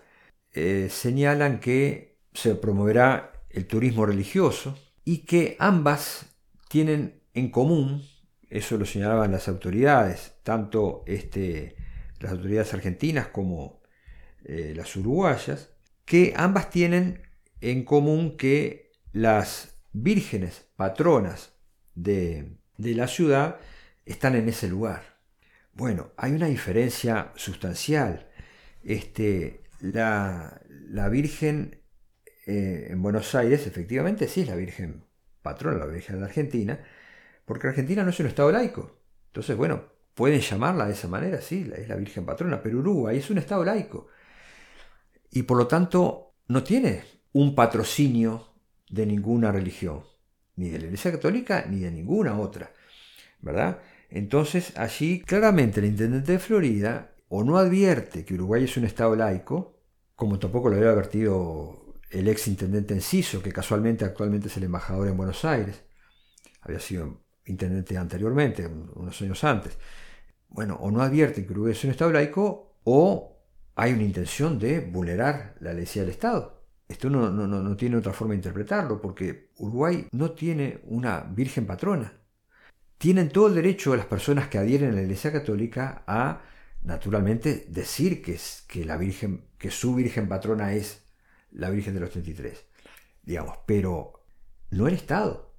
eh, 0.51 0.87
señalan 0.89 1.59
que 1.59 2.17
se 2.33 2.55
promoverá 2.55 3.33
el 3.49 3.67
turismo 3.67 4.05
religioso 4.05 4.77
y 5.03 5.19
que 5.25 5.55
ambas 5.59 6.27
tienen 6.69 7.21
en 7.33 7.49
común, 7.49 8.03
eso 8.53 8.77
lo 8.77 8.85
señalaban 8.85 9.31
las 9.31 9.47
autoridades, 9.47 10.35
tanto 10.43 11.03
este, 11.07 11.75
las 12.19 12.33
autoridades 12.33 12.71
argentinas 12.75 13.27
como 13.29 13.81
eh, 14.45 14.73
las 14.75 14.95
uruguayas, 14.95 15.71
que 16.05 16.35
ambas 16.37 16.69
tienen 16.69 17.23
en 17.61 17.83
común 17.83 18.37
que 18.37 18.91
las 19.11 19.81
vírgenes 19.91 20.67
patronas 20.75 21.53
de, 21.95 22.59
la 22.77 23.07
ciudad 23.07 23.59
están 24.05 24.35
en 24.35 24.47
ese 24.47 24.67
lugar. 24.67 25.17
Bueno, 25.73 26.11
hay 26.15 26.33
una 26.33 26.45
diferencia 26.45 27.31
sustancial. 27.35 28.29
Este, 28.83 29.63
la, 29.79 30.61
Virgen 31.09 31.81
eh, 32.45 32.85
en 32.91 33.01
Buenos 33.01 33.33
Aires, 33.33 33.65
efectivamente, 33.65 34.27
sí 34.27 34.41
es 34.41 34.47
la 34.47 34.55
Virgen 34.55 35.05
patrona, 35.41 35.79
la 35.79 35.87
Virgen 35.87 36.19
de 36.19 36.25
Argentina, 36.25 36.79
porque 37.45 37.67
Argentina 37.67 38.03
no 38.03 38.09
es 38.09 38.19
un 38.19 38.27
Estado 38.27 38.51
laico. 38.51 38.99
Entonces, 39.27 39.57
bueno, 39.57 39.83
pueden 40.13 40.41
llamarla 40.41 40.85
de 40.85 40.93
esa 40.93 41.07
manera, 41.07 41.41
sí, 41.41 41.71
es 41.75 41.87
la 41.87 41.95
Virgen 41.95 42.25
patrona, 42.25 42.61
pero 42.61 42.79
Uruguay 42.79 43.17
es 43.17 43.29
un 43.29 43.37
Estado 43.37 43.63
laico. 43.63 44.07
Y 45.31 45.43
por 45.43 45.57
lo 45.57 45.67
tanto, 45.67 46.35
no 46.47 46.63
tiene 46.63 47.03
un 47.33 47.55
patrocinio 47.55 48.47
de 48.89 49.05
ninguna 49.05 49.51
religión 49.51 50.03
ni 50.55 50.69
de 50.69 50.79
la 50.79 50.85
Iglesia 50.85 51.11
Católica 51.11 51.65
ni 51.67 51.79
de 51.79 51.91
ninguna 51.91 52.39
otra, 52.39 52.71
¿verdad? 53.41 53.79
Entonces 54.09 54.77
allí 54.77 55.21
claramente 55.21 55.79
el 55.79 55.87
intendente 55.87 56.33
de 56.33 56.39
Florida 56.39 57.15
o 57.27 57.43
no 57.43 57.57
advierte 57.57 58.23
que 58.23 58.35
Uruguay 58.35 58.65
es 58.65 58.77
un 58.77 58.85
Estado 58.85 59.15
laico, 59.15 59.79
como 60.15 60.37
tampoco 60.37 60.69
lo 60.69 60.75
había 60.75 60.91
advertido 60.91 61.95
el 62.11 62.27
ex 62.27 62.47
intendente 62.47 62.93
Enciso, 62.93 63.41
que 63.41 63.51
casualmente 63.51 64.05
actualmente 64.05 64.47
es 64.47 64.57
el 64.57 64.65
embajador 64.65 65.07
en 65.07 65.17
Buenos 65.17 65.43
Aires, 65.43 65.83
había 66.61 66.79
sido 66.79 67.22
intendente 67.45 67.97
anteriormente, 67.97 68.67
unos 68.67 69.21
años 69.21 69.43
antes. 69.43 69.77
Bueno, 70.49 70.75
o 70.75 70.91
no 70.91 71.01
advierte 71.01 71.45
que 71.45 71.51
Uruguay 71.51 71.73
es 71.73 71.83
un 71.83 71.91
Estado 71.91 72.11
laico, 72.11 72.77
o 72.83 73.33
hay 73.75 73.93
una 73.93 74.03
intención 74.03 74.59
de 74.59 74.79
vulnerar 74.79 75.55
la 75.59 75.73
ley 75.73 75.85
del 75.85 76.09
Estado. 76.09 76.63
Esto 76.87 77.09
no, 77.09 77.31
no, 77.31 77.75
tiene 77.75 77.97
otra 77.97 78.13
forma 78.13 78.33
de 78.33 78.37
interpretarlo, 78.37 79.01
porque 79.01 79.51
Uruguay 79.57 80.07
no 80.11 80.31
tiene 80.31 80.81
una 80.85 81.21
Virgen 81.21 81.65
patrona. 81.65 82.13
Tienen 82.97 83.29
todo 83.29 83.47
el 83.47 83.55
derecho 83.55 83.95
las 83.95 84.05
personas 84.05 84.47
que 84.47 84.57
adhieren 84.57 84.91
a 84.91 84.95
la 84.95 85.01
Iglesia 85.01 85.31
Católica 85.31 86.03
a, 86.05 86.41
naturalmente, 86.83 87.65
decir 87.69 88.21
que, 88.21 88.33
es, 88.35 88.63
que, 88.67 88.85
la 88.85 88.97
Virgen, 88.97 89.45
que 89.57 89.71
su 89.71 89.95
Virgen 89.95 90.27
patrona 90.27 90.73
es 90.73 91.03
la 91.51 91.69
Virgen 91.69 91.95
de 91.95 91.99
los 92.01 92.11
33. 92.11 92.65
digamos, 93.23 93.57
pero 93.65 94.23
no 94.69 94.87
el 94.87 94.93
Estado. 94.93 95.51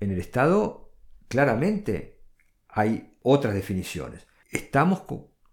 En 0.00 0.10
el 0.10 0.18
Estado 0.18 0.87
claramente 1.28 2.20
hay 2.68 3.16
otras 3.22 3.54
definiciones. 3.54 4.26
Estamos 4.50 5.02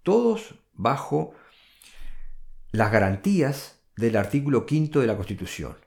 todos 0.03 0.55
bajo 0.73 1.33
las 2.71 2.91
garantías 2.91 3.79
del 3.95 4.17
artículo 4.17 4.65
quinto 4.65 4.99
de 4.99 5.07
la 5.07 5.15
Constitución. 5.15 5.77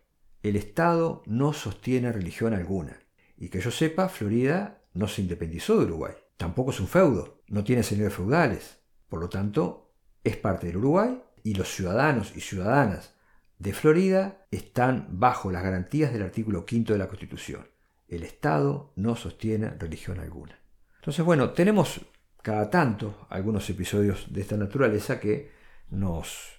El 0.42 0.56
Estado 0.56 1.22
no 1.26 1.52
sostiene 1.52 2.12
religión 2.12 2.54
alguna. 2.54 2.98
Y 3.36 3.48
que 3.48 3.60
yo 3.60 3.70
sepa, 3.70 4.08
Florida 4.08 4.82
no 4.94 5.08
se 5.08 5.22
independizó 5.22 5.78
de 5.78 5.84
Uruguay. 5.84 6.14
Tampoco 6.36 6.70
es 6.70 6.80
un 6.80 6.88
feudo, 6.88 7.42
no 7.48 7.64
tiene 7.64 7.82
señores 7.82 8.14
feudales. 8.14 8.78
Por 9.08 9.20
lo 9.20 9.28
tanto, 9.28 9.92
es 10.24 10.36
parte 10.36 10.66
del 10.66 10.78
Uruguay 10.78 11.22
y 11.42 11.54
los 11.54 11.68
ciudadanos 11.68 12.36
y 12.36 12.40
ciudadanas 12.40 13.14
de 13.58 13.72
Florida 13.72 14.46
están 14.50 15.08
bajo 15.10 15.50
las 15.50 15.62
garantías 15.62 16.12
del 16.12 16.22
artículo 16.22 16.64
quinto 16.64 16.92
de 16.92 16.98
la 16.98 17.08
Constitución. 17.08 17.66
El 18.08 18.22
Estado 18.22 18.92
no 18.96 19.16
sostiene 19.16 19.70
religión 19.70 20.18
alguna. 20.18 20.58
Entonces, 20.96 21.24
bueno, 21.24 21.50
tenemos 21.50 22.00
cada 22.42 22.70
tanto 22.70 23.26
algunos 23.28 23.68
episodios 23.68 24.32
de 24.32 24.40
esta 24.40 24.56
naturaleza 24.56 25.20
que 25.20 25.50
nos 25.90 26.58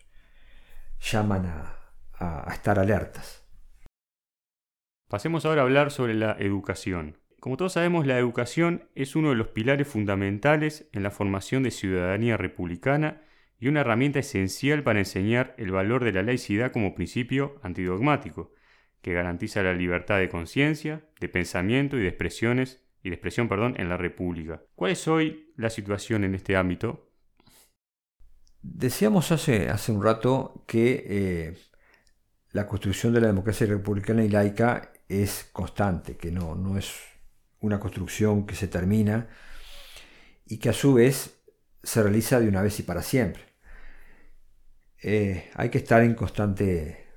llaman 0.99 1.45
a, 1.45 1.75
estar 2.53 2.77
alertas. 2.77 3.47
Pasemos 5.07 5.45
ahora 5.45 5.61
a 5.61 5.63
hablar 5.63 5.89
sobre 5.89 6.13
la 6.13 6.35
educación. 6.37 7.17
Como 7.39 7.55
todos 7.55 7.73
sabemos, 7.73 8.05
la 8.05 8.19
educación 8.19 8.89
es 8.93 9.15
uno 9.15 9.29
de 9.29 9.35
los 9.35 9.47
pilares 9.47 9.87
fundamentales 9.87 10.89
en 10.91 11.03
la 11.03 11.11
formación 11.11 11.63
de 11.63 11.71
ciudadanía 11.71 12.35
republicana 12.35 13.21
y 13.57 13.69
una 13.69 13.81
herramienta 13.81 14.19
esencial 14.19 14.83
para 14.83 14.99
enseñar 14.99 15.55
el 15.57 15.71
valor 15.71 16.03
de 16.03 16.11
la 16.11 16.23
laicidad 16.23 16.73
como 16.73 16.93
principio 16.93 17.55
antidogmático, 17.63 18.51
que 19.01 19.13
garantiza 19.13 19.63
la 19.63 19.73
libertad 19.73 20.19
de 20.19 20.29
conciencia, 20.29 21.05
de 21.19 21.29
pensamiento 21.29 21.97
y 21.97 22.01
de 22.01 22.09
expresiones 22.09 22.83
y 23.01 23.09
de 23.09 23.15
expresión, 23.15 23.47
perdón, 23.47 23.75
en 23.77 23.89
la 23.89 23.97
República. 23.97 24.61
¿Cuál 24.75 24.91
es 24.91 25.07
hoy 25.07 25.53
la 25.55 25.69
situación 25.69 26.23
en 26.23 26.35
este 26.35 26.55
ámbito? 26.55 27.09
Decíamos 28.61 29.31
hace, 29.31 29.69
hace 29.69 29.91
un 29.91 30.03
rato 30.03 30.65
que 30.67 31.05
eh, 31.07 31.57
la 32.51 32.67
construcción 32.67 33.13
de 33.13 33.21
la 33.21 33.27
democracia 33.27 33.67
republicana 33.67 34.23
y 34.23 34.29
laica 34.29 34.91
es 35.07 35.49
constante, 35.53 36.17
que 36.17 36.31
no, 36.31 36.55
no 36.55 36.77
es 36.77 36.93
una 37.61 37.79
construcción 37.79 38.45
que 38.45 38.55
se 38.55 38.67
termina 38.67 39.27
y 40.45 40.57
que 40.57 40.69
a 40.69 40.73
su 40.73 40.93
vez 40.93 41.41
se 41.83 42.03
realiza 42.03 42.39
de 42.39 42.47
una 42.47 42.61
vez 42.61 42.79
y 42.79 42.83
para 42.83 43.01
siempre. 43.01 43.43
Eh, 45.01 45.49
hay 45.55 45.69
que 45.69 45.77
estar 45.77 46.03
en 46.03 46.13
constante 46.13 47.08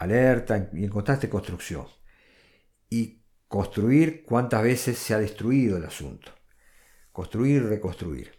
alerta 0.00 0.70
y 0.72 0.84
en 0.84 0.90
constante 0.90 1.28
construcción. 1.28 1.86
Y 2.88 3.22
construir 3.46 4.24
cuántas 4.24 4.62
veces 4.62 4.98
se 4.98 5.14
ha 5.14 5.18
destruido 5.18 5.76
el 5.76 5.84
asunto. 5.84 6.32
Construir 7.12 7.64
reconstruir. 7.64 8.32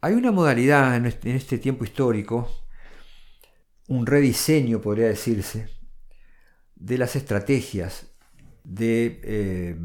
Hay 0.00 0.14
una 0.14 0.30
modalidad 0.30 0.94
en 0.94 1.06
este 1.06 1.58
tiempo 1.58 1.84
histórico, 1.84 2.48
un 3.88 4.06
rediseño 4.06 4.80
podría 4.80 5.06
decirse, 5.06 5.70
de 6.74 6.98
las 6.98 7.16
estrategias 7.16 8.12
de 8.62 9.20
eh, 9.24 9.76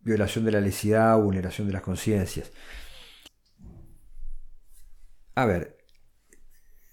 violación 0.00 0.44
de 0.44 0.52
la 0.52 0.60
laicidad 0.60 1.18
o 1.18 1.22
vulneración 1.22 1.66
de 1.66 1.72
las 1.72 1.82
conciencias. 1.82 2.52
A 5.34 5.46
ver, 5.46 5.78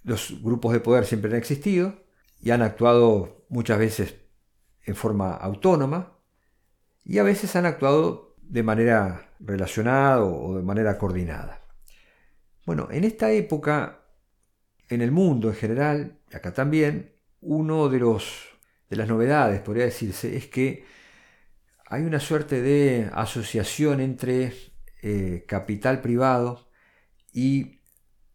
los 0.04 0.42
grupos 0.42 0.72
de 0.72 0.80
poder 0.80 1.06
siempre 1.06 1.30
han 1.30 1.38
existido 1.38 2.06
y 2.40 2.52
han 2.52 2.62
actuado 2.62 3.39
muchas 3.50 3.78
veces 3.78 4.16
en 4.84 4.96
forma 4.96 5.34
autónoma 5.34 6.18
y 7.04 7.18
a 7.18 7.24
veces 7.24 7.56
han 7.56 7.66
actuado 7.66 8.36
de 8.42 8.64
manera 8.64 9.34
relacionada 9.40 10.24
o 10.24 10.56
de 10.56 10.64
manera 10.64 10.98
coordinada. 10.98 11.62
Bueno, 12.66 12.88
en 12.92 13.04
esta 13.04 13.32
época, 13.32 14.02
en 14.90 15.02
el 15.02 15.12
mundo 15.12 15.50
en 15.50 15.56
general, 15.56 16.20
y 16.32 16.36
acá 16.36 16.54
también, 16.54 17.16
uno 17.42 17.90
de 17.90 18.00
los 18.00 18.50
de 18.90 18.96
las 18.96 19.08
novedades, 19.08 19.62
podría 19.62 19.86
decirse, 19.86 20.36
es 20.36 20.48
que 20.48 20.84
hay 21.86 22.04
una 22.04 22.20
suerte 22.20 22.62
de 22.62 23.10
asociación 23.14 24.00
entre 24.00 24.54
eh, 25.02 25.46
capital 25.48 26.02
privado 26.02 26.70
y 27.32 27.82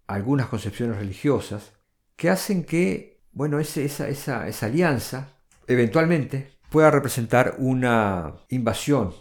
algunas 0.07 0.46
concepciones 0.46 0.96
religiosas 0.96 1.72
que 2.16 2.31
hacen 2.31 2.64
que, 2.64 3.13
bueno, 3.35 3.59
esa, 3.59 4.09
esa, 4.09 4.66
alianza 4.66 5.29
eventualmente 5.66 6.53
pueda 6.70 6.90
representar 6.90 7.57
una 7.59 8.37
invasión 8.49 9.12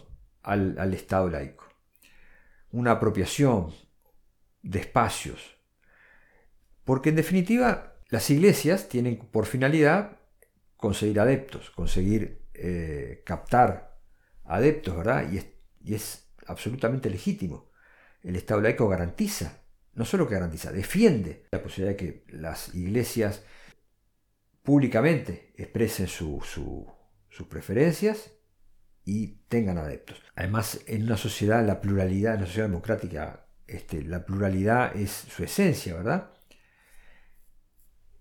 al, 0.42 0.94
Estado 0.94 1.28
laico, 1.28 1.64
una 2.70 2.92
apropiación 2.92 3.72
de 4.62 4.78
espacios. 4.78 5.56
Porque 6.84 7.08
en 7.08 7.16
definitiva 7.16 7.94
las 8.08 8.30
iglesias 8.30 8.88
tienen 8.88 9.16
por 9.16 9.46
finalidad 9.46 10.18
conseguir 10.76 11.18
adeptos, 11.18 11.70
conseguir 11.70 12.46
eh, 12.54 13.22
captar 13.26 13.98
adeptos, 14.44 14.96
¿verdad? 14.96 15.28
Y 15.84 15.94
es, 15.94 16.20
absolutamente 16.46 17.08
legítimo. 17.08 17.70
El 18.22 18.36
Estado 18.36 18.60
laico 18.60 18.86
garantiza, 18.86 19.62
no 19.94 20.04
solo 20.04 20.28
que 20.28 20.34
garantiza, 20.34 20.70
defiende 20.72 21.46
la 21.50 21.62
posibilidad 21.62 21.96
de 21.96 21.96
que 21.96 22.24
las 22.28 22.74
iglesias 22.74 23.42
públicamente 24.64 25.52
expresen 25.56 26.08
sus 26.08 27.46
preferencias 27.48 28.32
y 29.04 29.42
tengan 29.48 29.78
adeptos. 29.78 30.20
Además, 30.34 30.80
en 30.86 31.04
una 31.04 31.18
sociedad, 31.18 31.64
la 31.64 31.80
pluralidad, 31.80 32.32
en 32.32 32.38
una 32.38 32.46
sociedad 32.46 32.68
democrática, 32.68 33.46
este, 33.66 34.02
la 34.02 34.24
pluralidad 34.24 34.96
es 34.96 35.10
su 35.10 35.44
esencia, 35.44 35.94
¿verdad? 35.94 36.30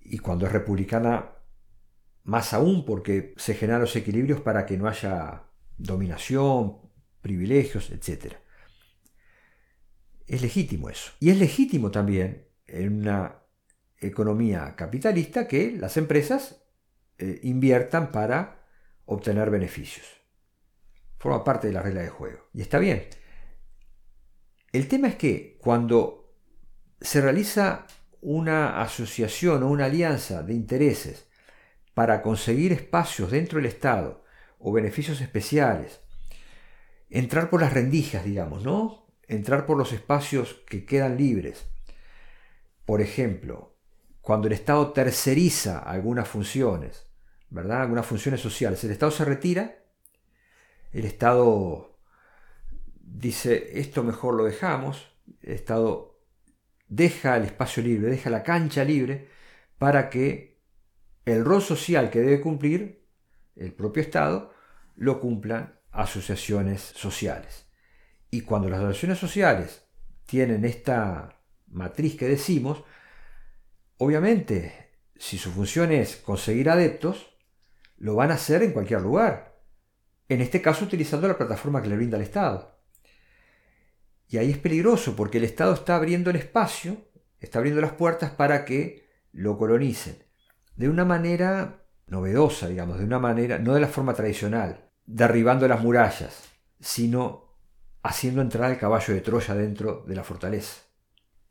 Y 0.01 0.19
cuando 0.19 0.45
es 0.45 0.51
republicana, 0.51 1.31
más 2.23 2.53
aún 2.53 2.85
porque 2.85 3.33
se 3.37 3.55
generan 3.55 3.81
los 3.81 3.95
equilibrios 3.95 4.41
para 4.41 4.65
que 4.65 4.77
no 4.77 4.87
haya 4.87 5.43
dominación, 5.77 6.77
privilegios, 7.21 7.89
etc. 7.89 8.35
Es 10.27 10.41
legítimo 10.41 10.89
eso. 10.89 11.13
Y 11.21 11.29
es 11.29 11.37
legítimo 11.37 11.89
también 11.89 12.49
en 12.67 12.99
una 12.99 13.42
economía 14.05 14.75
capitalista 14.75 15.47
que 15.47 15.71
las 15.71 15.97
empresas 15.97 16.63
eh, 17.17 17.39
inviertan 17.43 18.11
para 18.11 18.65
obtener 19.05 19.49
beneficios. 19.49 20.05
Forma 21.17 21.43
parte 21.43 21.67
de 21.67 21.73
la 21.73 21.81
regla 21.81 22.01
de 22.01 22.09
juego. 22.09 22.49
Y 22.53 22.61
está 22.61 22.79
bien. 22.79 23.07
El 24.71 24.87
tema 24.87 25.07
es 25.07 25.15
que 25.15 25.57
cuando 25.61 26.35
se 26.99 27.21
realiza 27.21 27.85
una 28.21 28.81
asociación 28.81 29.63
o 29.63 29.67
una 29.67 29.85
alianza 29.85 30.43
de 30.43 30.53
intereses 30.53 31.27
para 31.93 32.21
conseguir 32.21 32.71
espacios 32.71 33.31
dentro 33.31 33.57
del 33.57 33.67
Estado 33.67 34.23
o 34.57 34.71
beneficios 34.71 35.21
especiales. 35.21 35.99
Entrar 37.09 37.49
por 37.49 37.61
las 37.61 37.73
rendijas, 37.73 38.23
digamos, 38.23 38.63
¿no? 38.63 39.05
Entrar 39.27 39.65
por 39.65 39.77
los 39.77 39.91
espacios 39.91 40.63
que 40.67 40.85
quedan 40.85 41.17
libres. 41.17 41.65
Por 42.85 43.01
ejemplo, 43.01 43.72
cuando 44.23 44.47
el 44.47 44.53
Estado 44.53 44.93
terceriza 44.93 45.79
algunas 45.79 46.29
funciones, 46.29 47.05
¿verdad? 47.49 47.81
Algunas 47.81 48.05
funciones 48.05 48.39
sociales. 48.39 48.81
El 48.85 48.91
Estado 48.91 49.11
se 49.11 49.25
retira, 49.25 49.83
el 50.93 51.03
Estado 51.03 51.99
dice, 53.01 53.77
esto 53.81 54.01
mejor 54.01 54.35
lo 54.35 54.45
dejamos, 54.45 55.11
el 55.41 55.51
Estado 55.51 56.21
deja 56.87 57.35
el 57.35 57.43
espacio 57.43 57.83
libre, 57.83 58.09
deja 58.09 58.29
la 58.29 58.43
cancha 58.43 58.85
libre 58.85 59.27
para 59.77 60.09
que 60.09 60.61
el 61.25 61.43
rol 61.43 61.61
social 61.61 62.09
que 62.09 62.21
debe 62.21 62.39
cumplir 62.39 63.05
el 63.57 63.73
propio 63.73 64.03
Estado 64.03 64.53
lo 64.95 65.19
cumplan 65.19 65.81
asociaciones 65.91 66.79
sociales. 66.79 67.65
Y 68.31 68.39
cuando 68.41 68.69
las 68.69 68.79
asociaciones 68.79 69.19
sociales 69.19 69.83
tienen 70.25 70.63
esta 70.63 71.41
matriz 71.67 72.15
que 72.15 72.29
decimos, 72.29 72.85
obviamente, 73.97 74.91
si 75.15 75.37
su 75.37 75.51
función 75.51 75.91
es 75.91 76.15
conseguir 76.17 76.69
adeptos, 76.69 77.35
lo 77.97 78.15
van 78.15 78.31
a 78.31 78.35
hacer 78.35 78.63
en 78.63 78.71
cualquier 78.71 79.01
lugar. 79.01 79.61
En 80.29 80.41
este 80.41 80.61
caso 80.61 80.85
utilizando 80.85 81.27
la 81.27 81.37
plataforma 81.37 81.81
que 81.81 81.89
le 81.89 81.95
brinda 81.95 82.17
el 82.17 82.23
Estado. 82.23 82.79
Y 84.27 84.37
ahí 84.37 84.51
es 84.51 84.57
peligroso 84.57 85.15
porque 85.15 85.37
el 85.37 85.43
Estado 85.43 85.73
está 85.73 85.95
abriendo 85.95 86.29
el 86.29 86.37
espacio, 86.37 86.97
está 87.39 87.59
abriendo 87.59 87.81
las 87.81 87.93
puertas 87.93 88.31
para 88.31 88.65
que 88.65 89.07
lo 89.31 89.57
colonicen. 89.57 90.23
De 90.75 90.89
una 90.89 91.05
manera 91.05 91.85
novedosa, 92.07 92.67
digamos, 92.67 92.97
de 92.97 93.05
una 93.05 93.19
manera, 93.19 93.59
no 93.59 93.73
de 93.73 93.81
la 93.81 93.87
forma 93.87 94.13
tradicional, 94.13 94.89
derribando 95.05 95.67
las 95.67 95.81
murallas, 95.81 96.43
sino 96.79 97.55
haciendo 98.01 98.41
entrar 98.41 98.71
el 98.71 98.77
caballo 98.77 99.13
de 99.13 99.21
Troya 99.21 99.55
dentro 99.55 100.03
de 100.07 100.15
la 100.15 100.23
fortaleza. 100.23 100.81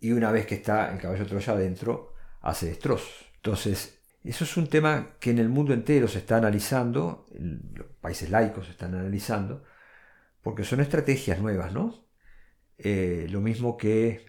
Y 0.01 0.13
una 0.13 0.31
vez 0.31 0.47
que 0.47 0.57
está 0.57 0.93
el 0.93 0.99
caballo 0.99 1.25
de 1.25 1.31
Troya 1.31 1.55
dentro, 1.55 2.12
hace 2.43 2.67
destrozos. 2.67 3.27
Entonces, 3.37 3.99
Eso 4.25 4.45
es 4.45 4.57
un 4.57 4.69
tema 4.69 5.17
que 5.19 5.31
en 5.31 5.39
el 5.41 5.49
mundo 5.49 5.75
entero 5.75 6.07
se 6.07 6.19
está 6.19 6.37
analizando, 6.37 7.27
los 7.75 7.89
países 8.01 8.31
laicos 8.31 8.67
se 8.67 8.73
están 8.73 8.95
analizando, 8.95 9.65
porque 10.43 10.63
son 10.63 10.81
estrategias 10.81 11.41
nuevas, 11.41 11.73
¿no? 11.73 12.07
Eh, 12.79 13.27
lo 13.31 13.41
mismo 13.41 13.77
que 13.77 14.25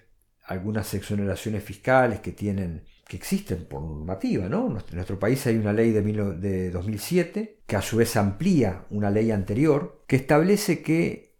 algunas 0.46 0.94
exoneraciones 0.96 1.64
fiscales 1.64 2.22
que 2.22 2.32
tienen 2.32 2.86
que 3.08 3.18
existen 3.18 3.66
por 3.66 3.82
normativa, 3.84 4.50
¿no? 4.50 4.66
En 4.68 4.96
nuestro 4.96 5.20
país 5.20 5.46
hay 5.46 5.58
una 5.58 5.74
ley 5.74 5.92
de, 5.92 6.02
de 6.02 6.72
2007 6.72 7.62
que 7.68 7.76
a 7.76 7.82
su 7.82 7.98
vez 7.98 8.16
amplía 8.16 8.86
una 8.90 9.12
ley 9.12 9.30
anterior 9.30 10.04
que 10.08 10.16
establece 10.16 10.82
que 10.82 11.36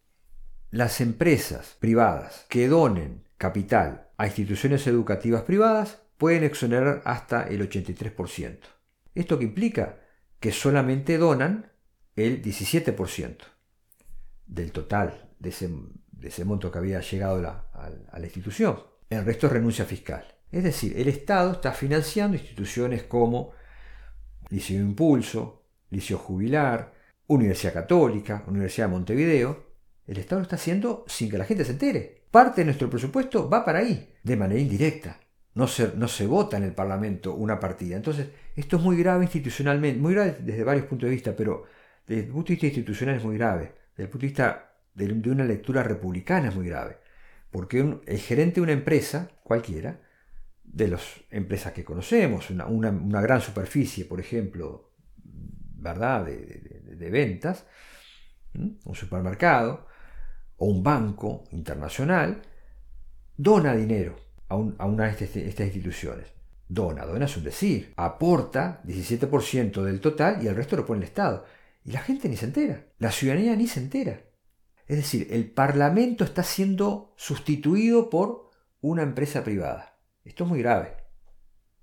las 0.70 1.02
empresas 1.02 1.76
privadas 1.80 2.46
que 2.50 2.68
donen 2.68 3.24
capital 3.38 4.10
a 4.18 4.28
instituciones 4.28 4.86
educativas 4.88 5.44
privadas 5.44 6.03
pueden 6.24 6.46
exonerar 6.46 7.02
hasta 7.04 7.50
el 7.50 7.70
83%. 7.70 8.60
¿Esto 9.14 9.38
que 9.38 9.44
implica? 9.44 10.00
Que 10.40 10.54
solamente 10.54 11.18
donan 11.18 11.70
el 12.16 12.42
17% 12.42 13.40
del 14.46 14.72
total 14.72 15.32
de 15.38 15.50
ese, 15.50 16.46
monto 16.46 16.72
que 16.72 16.78
había 16.78 17.02
llegado 17.02 17.46
a 17.46 18.18
la 18.18 18.26
institución. 18.26 18.80
El 19.10 19.26
resto 19.26 19.48
es 19.48 19.52
renuncia 19.52 19.84
fiscal. 19.84 20.26
Es 20.50 20.64
decir, 20.64 20.98
el 20.98 21.10
Estado 21.10 21.52
está 21.52 21.74
financiando 21.74 22.38
instituciones 22.38 23.04
como 23.04 23.52
Liceo 24.48 24.80
Impulso, 24.80 25.66
Liceo 25.90 26.20
Jubilar, 26.20 26.94
Universidad 27.28 27.74
Católica, 27.74 28.46
Universidad 28.48 28.88
de 28.88 28.94
Montevideo. 28.94 29.74
El 30.08 30.20
Estado 30.20 30.40
lo 30.40 30.44
está 30.44 30.56
haciendo 30.56 31.04
sin 31.06 31.30
que 31.30 31.38
la 31.38 31.44
gente 31.44 31.66
se 31.66 31.74
entere. 31.74 32.24
Parte 32.32 32.62
de 32.62 32.66
nuestro 32.66 32.90
presupuesto 32.90 33.50
va 33.50 33.66
para 33.66 33.80
ahí, 33.80 34.16
de 34.24 34.38
manera 34.38 34.62
indirecta. 34.62 35.20
No 35.56 35.68
se, 35.68 35.94
no 35.96 36.08
se 36.08 36.26
vota 36.26 36.58
en 36.58 36.64
el 36.64 36.74
Parlamento 36.74 37.36
una 37.36 37.60
partida. 37.60 37.96
Entonces, 37.96 38.30
esto 38.56 38.78
es 38.78 38.84
muy 38.84 38.98
grave 38.98 39.26
institucionalmente, 39.26 40.00
muy 40.00 40.14
grave 40.14 40.38
desde 40.40 40.64
varios 40.64 40.86
puntos 40.88 41.08
de 41.08 41.16
vista, 41.16 41.36
pero 41.36 41.66
desde 42.08 42.24
el 42.24 42.30
punto 42.30 42.48
de 42.48 42.54
vista 42.54 42.68
institucional 42.68 43.18
es 43.18 43.24
muy 43.24 43.38
grave. 43.38 43.74
Desde 43.92 44.04
el 44.04 44.10
punto 44.10 44.26
de 44.26 44.28
vista 44.28 44.74
de 44.96 45.32
una 45.32 45.46
lectura 45.46 45.84
republicana 45.84 46.50
es 46.50 46.56
muy 46.56 46.68
grave. 46.68 46.98
Porque 47.52 48.00
el 48.06 48.20
gerente 48.20 48.56
de 48.56 48.62
una 48.62 48.72
empresa, 48.72 49.30
cualquiera, 49.44 50.00
de 50.64 50.88
las 50.88 51.04
empresas 51.30 51.72
que 51.72 51.84
conocemos, 51.84 52.50
una, 52.50 53.22
gran 53.22 53.42
superficie, 53.42 54.06
por 54.06 54.20
ejemplo, 54.20 54.92
¿verdad? 55.24 56.26
De, 56.26 57.10
ventas, 57.12 57.68
un 58.56 58.96
supermercado 58.96 59.86
o 60.58 60.66
un 60.66 60.82
banco 60.82 61.44
internacional, 61.52 62.42
dona 63.38 63.76
dinero 63.76 64.16
a, 64.54 64.86
una 64.86 65.06
de 65.12 65.26
estas, 65.26 65.66
instituciones. 65.66 66.28
Dona, 66.68 67.06
dona 67.06 67.26
es 67.26 67.38
un 67.38 67.44
decir, 67.44 67.94
aporta 67.98 68.82
17% 68.86 69.84
del 69.84 70.00
total 70.00 70.44
y 70.44 70.48
el 70.48 70.56
resto 70.56 70.76
lo 70.76 70.86
pone 70.86 71.00
el 71.00 71.08
Estado. 71.08 71.46
Y 71.86 71.92
la 71.92 72.00
gente 72.00 72.30
ni 72.30 72.38
se 72.38 72.46
entera, 72.46 72.86
la 73.00 73.12
ciudadanía 73.12 73.56
ni 73.56 73.68
se 73.68 73.80
entera. 73.80 74.22
Es 74.88 74.98
decir, 74.98 75.28
el 75.32 75.50
Parlamento 75.52 76.24
está 76.24 76.44
siendo 76.44 77.14
sustituido 77.18 78.10
por 78.10 78.50
una 78.82 79.04
empresa 79.04 79.44
privada. 79.44 79.98
Esto 80.24 80.44
es 80.44 80.50
muy 80.50 80.60
grave. 80.60 80.96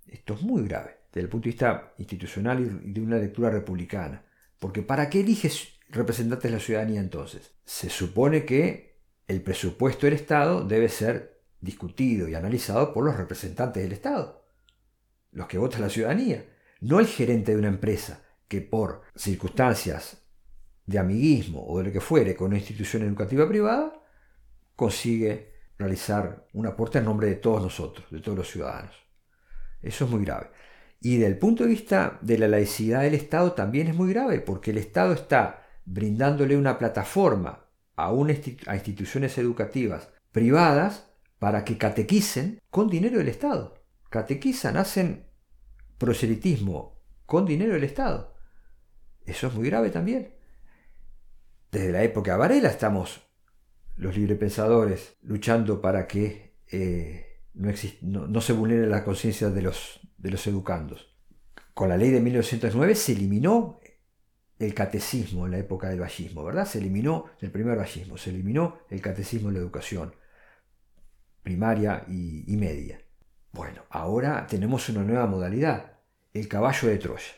Esto 0.07 0.35
es 0.35 0.43
muy 0.43 0.67
grave 0.67 1.01
desde 1.13 1.25
el 1.25 1.29
punto 1.29 1.45
de 1.45 1.51
vista 1.51 1.93
institucional 1.99 2.83
y 2.85 2.93
de 2.93 3.01
una 3.01 3.19
lectura 3.19 3.51
republicana. 3.51 4.25
Porque 4.59 4.83
¿para 4.83 5.11
qué 5.11 5.21
eliges 5.21 5.79
representantes 5.89 6.51
de 6.51 6.57
la 6.57 6.63
ciudadanía 6.63 7.01
entonces? 7.01 7.53
Se 7.65 7.91
supone 7.91 8.45
que 8.45 9.01
el 9.27 9.43
presupuesto 9.43 10.07
del 10.07 10.15
Estado 10.15 10.65
debe 10.65 10.89
ser 10.89 11.40
discutido 11.61 12.29
y 12.29 12.35
analizado 12.35 12.93
por 12.93 13.05
los 13.05 13.17
representantes 13.17 13.83
del 13.83 13.93
Estado, 13.93 14.45
los 15.33 15.47
que 15.47 15.59
vota 15.59 15.79
la 15.79 15.91
ciudadanía, 15.91 16.45
no 16.81 16.99
el 16.99 17.07
gerente 17.07 17.53
de 17.53 17.59
una 17.59 17.69
empresa 17.69 18.23
que 18.49 18.61
por 18.61 19.03
circunstancias 19.15 20.23
de 20.87 20.99
amiguismo 20.99 21.65
o 21.67 21.79
de 21.79 21.85
lo 21.85 21.93
que 21.93 22.01
fuere 22.01 22.35
con 22.35 22.49
una 22.49 22.59
institución 22.59 23.03
educativa 23.03 23.49
privada, 23.49 24.03
consigue 24.75 25.53
realizar 25.79 26.47
un 26.53 26.67
aporte 26.67 26.99
en 26.99 27.05
nombre 27.05 27.29
de 27.29 27.37
todos 27.37 27.63
nosotros, 27.63 28.07
de 28.11 28.21
todos 28.21 28.39
los 28.39 28.51
ciudadanos. 28.51 28.95
Eso 29.83 30.05
es 30.05 30.11
muy 30.11 30.25
grave. 30.25 30.51
Y 31.01 31.17
desde 31.17 31.29
el 31.29 31.39
punto 31.39 31.63
de 31.63 31.71
vista 31.71 32.19
de 32.21 32.39
la 32.39 32.49
laicidad 32.49 33.03
del 33.03 33.15
Estado 33.15 33.53
también 33.53 33.89
es 33.89 33.95
muy 33.95 34.13
grave, 34.13 34.41
porque 34.41 34.73
el 34.73 34.79
Estado 34.79 35.13
está 35.13 35.67
brindándole 35.85 36.57
una 36.57 36.79
plataforma 36.79 37.67
a 37.97 38.13
instituciones 38.75 39.37
educativas 39.39 40.09
privadas 40.33 41.10
para 41.41 41.65
que 41.65 41.79
catequicen 41.79 42.61
con 42.71 42.89
dinero 42.89 43.19
del 43.19 43.29
Estado. 43.29 43.83
Catequizan, 44.11 44.77
hacen 44.77 45.27
proselitismo 45.99 47.01
con 47.27 47.47
dinero 47.47 47.73
del 47.73 47.85
Estado. 47.85 48.37
Eso 49.25 49.49
es 49.49 49.55
muy 49.55 49.67
grave 49.67 49.91
también. 49.91 50.35
Desde 51.73 51.93
la 51.93 52.03
época 52.03 52.33
de 52.33 52.39
Varela 52.39 52.69
estamos 52.69 53.23
los 53.97 54.17
librepensadores 54.17 55.17
luchando 55.23 55.81
para 55.81 56.07
que 56.07 56.59
eh, 56.71 57.41
no, 57.55 58.41
se 58.41 58.53
vulnere 58.53 58.87
la 58.87 59.03
conciencia 59.03 59.49
de 59.49 59.63
los, 59.63 60.01
de 60.19 60.31
los 60.31 60.47
educandos. 60.47 61.17
Con 61.73 61.89
la 61.89 61.97
ley 61.97 62.11
de 62.11 62.21
1909 62.21 62.95
se 62.95 63.13
eliminó 63.13 63.81
el 64.59 64.75
catecismo 64.75 65.47
en 65.47 65.53
la 65.53 65.59
época 65.59 65.89
del 65.89 66.01
vallismo, 66.01 66.45
¿verdad? 66.45 66.67
Se 66.67 66.79
eliminó 66.79 67.31
el 67.41 67.51
primer 67.51 67.79
vallismo, 67.79 68.19
se 68.19 68.29
eliminó 68.29 68.81
el 68.91 69.01
catecismo 69.01 69.49
en 69.49 69.55
la 69.55 69.61
educación 69.61 70.20
primaria 71.43 72.05
y, 72.09 72.57
media. 72.57 73.01
Bueno, 73.53 73.83
ahora 73.91 74.47
tenemos 74.47 74.89
una 74.89 75.03
nueva 75.03 75.27
modalidad, 75.27 75.99
el 76.33 76.49
caballo 76.49 76.89
de 76.89 76.99
Troya. 76.99 77.33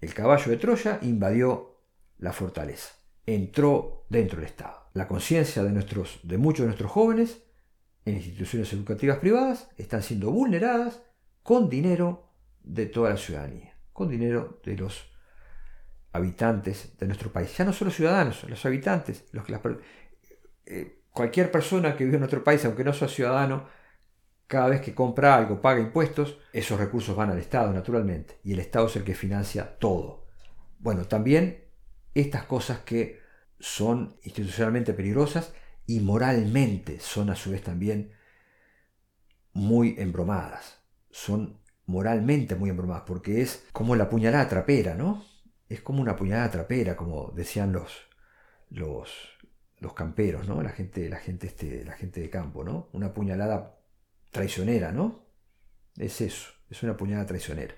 El 0.00 0.12
caballo 0.14 0.50
de 0.50 0.56
Troya 0.56 0.98
invadió 1.02 1.78
la 2.18 2.32
fortaleza 2.32 3.02
entró 3.26 4.06
dentro 4.08 4.38
del 4.38 4.46
Estado. 4.46 4.90
La 4.94 5.08
conciencia 5.08 5.62
de, 5.62 5.70
de 5.70 6.38
muchos 6.38 6.60
de 6.60 6.66
nuestros 6.66 6.90
jóvenes 6.90 7.42
en 8.04 8.16
instituciones 8.16 8.72
educativas 8.72 9.18
privadas 9.18 9.68
están 9.76 10.02
siendo 10.02 10.30
vulneradas 10.30 11.02
con 11.42 11.68
dinero 11.68 12.28
de 12.62 12.86
toda 12.86 13.10
la 13.10 13.16
ciudadanía, 13.16 13.76
con 13.92 14.08
dinero 14.08 14.60
de 14.64 14.76
los 14.76 15.10
habitantes 16.12 16.96
de 16.98 17.06
nuestro 17.06 17.32
país. 17.32 17.56
Ya 17.56 17.64
no 17.64 17.72
solo 17.72 17.90
ciudadanos, 17.90 18.44
los 18.48 18.64
habitantes, 18.66 19.24
los 19.32 19.44
que 19.44 19.58
eh, 20.66 21.01
cualquier 21.12 21.50
persona 21.50 21.96
que 21.96 22.04
vive 22.04 22.16
en 22.16 22.20
nuestro 22.20 22.42
país, 22.42 22.64
aunque 22.64 22.84
no 22.84 22.92
sea 22.92 23.08
ciudadano, 23.08 23.68
cada 24.46 24.68
vez 24.68 24.80
que 24.80 24.94
compra 24.94 25.36
algo, 25.36 25.60
paga 25.60 25.80
impuestos, 25.80 26.38
esos 26.52 26.78
recursos 26.78 27.16
van 27.16 27.30
al 27.30 27.38
Estado, 27.38 27.72
naturalmente, 27.72 28.38
y 28.44 28.52
el 28.52 28.58
Estado 28.58 28.86
es 28.86 28.96
el 28.96 29.04
que 29.04 29.14
financia 29.14 29.78
todo. 29.78 30.26
Bueno, 30.78 31.06
también 31.06 31.64
estas 32.14 32.44
cosas 32.44 32.80
que 32.80 33.20
son 33.58 34.16
institucionalmente 34.24 34.92
peligrosas 34.92 35.54
y 35.86 36.00
moralmente 36.00 37.00
son 37.00 37.30
a 37.30 37.36
su 37.36 37.50
vez 37.50 37.62
también 37.62 38.12
muy 39.52 39.94
embromadas. 39.98 40.80
Son 41.10 41.60
moralmente 41.86 42.54
muy 42.56 42.70
embromadas 42.70 43.04
porque 43.06 43.42
es 43.42 43.66
como 43.72 43.96
la 43.96 44.08
puñalada 44.08 44.48
trapera, 44.48 44.94
¿no? 44.94 45.24
Es 45.68 45.80
como 45.80 46.02
una 46.02 46.16
puñalada 46.16 46.50
trapera, 46.50 46.96
como 46.96 47.32
decían 47.34 47.72
los, 47.72 48.08
los, 48.70 49.10
los 49.82 49.94
camperos, 49.94 50.48
¿no? 50.48 50.62
La 50.62 50.70
gente, 50.70 51.08
la, 51.08 51.18
gente 51.18 51.48
este, 51.48 51.84
la 51.84 51.92
gente 51.92 52.20
de 52.20 52.30
campo, 52.30 52.64
¿no? 52.64 52.88
Una 52.92 53.12
puñalada 53.12 53.78
traicionera, 54.30 54.92
¿no? 54.92 55.26
Es 55.96 56.20
eso, 56.20 56.52
es 56.70 56.82
una 56.82 56.96
puñalada 56.96 57.26
traicionera. 57.26 57.74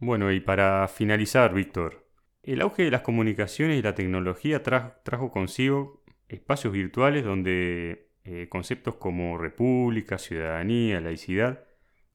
Bueno, 0.00 0.32
y 0.32 0.40
para 0.40 0.88
finalizar, 0.88 1.52
Víctor, 1.52 2.08
el 2.42 2.62
auge 2.62 2.84
de 2.84 2.90
las 2.90 3.02
comunicaciones 3.02 3.78
y 3.78 3.82
la 3.82 3.94
tecnología 3.94 4.62
trajo 4.62 5.30
consigo 5.30 6.02
espacios 6.28 6.72
virtuales 6.72 7.24
donde 7.24 8.10
eh, 8.24 8.48
conceptos 8.48 8.94
como 8.94 9.36
república, 9.36 10.18
ciudadanía, 10.18 11.00
laicidad, 11.00 11.64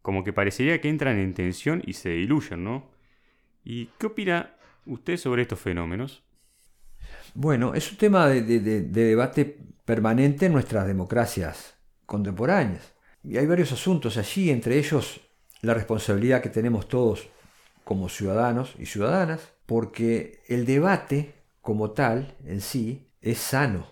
como 0.02 0.24
que 0.24 0.34
parecería 0.34 0.82
que 0.82 0.90
entran 0.90 1.18
en 1.18 1.34
tensión 1.34 1.82
y 1.86 1.94
se 1.94 2.10
diluyen, 2.10 2.64
¿no? 2.64 2.92
¿Y 3.64 3.88
qué 4.00 4.08
opina 4.08 4.56
usted 4.86 5.18
sobre 5.18 5.44
estos 5.44 5.60
fenómenos? 5.60 6.24
Bueno, 7.36 7.74
es 7.74 7.92
un 7.92 7.98
tema 7.98 8.28
de, 8.28 8.60
debate 8.60 9.58
permanente 9.86 10.46
en 10.46 10.54
nuestras 10.54 10.86
democracias 10.86 11.76
contemporáneas. 12.06 12.94
Y 13.24 13.38
hay 13.38 13.46
varios 13.46 13.72
asuntos 13.72 14.18
allí, 14.18 14.50
entre 14.50 14.78
ellos 14.78 15.22
la 15.62 15.74
responsabilidad 15.74 16.42
que 16.42 16.50
tenemos 16.50 16.88
todos 16.88 17.28
como 17.84 18.10
ciudadanos 18.10 18.76
y 18.78 18.86
ciudadanas 18.86 19.54
porque 19.66 20.44
el 20.48 20.66
debate 20.66 21.34
como 21.62 21.92
tal 21.92 22.36
en 22.46 22.62
sí 22.62 23.10
es 23.22 23.38
sano 23.38 23.88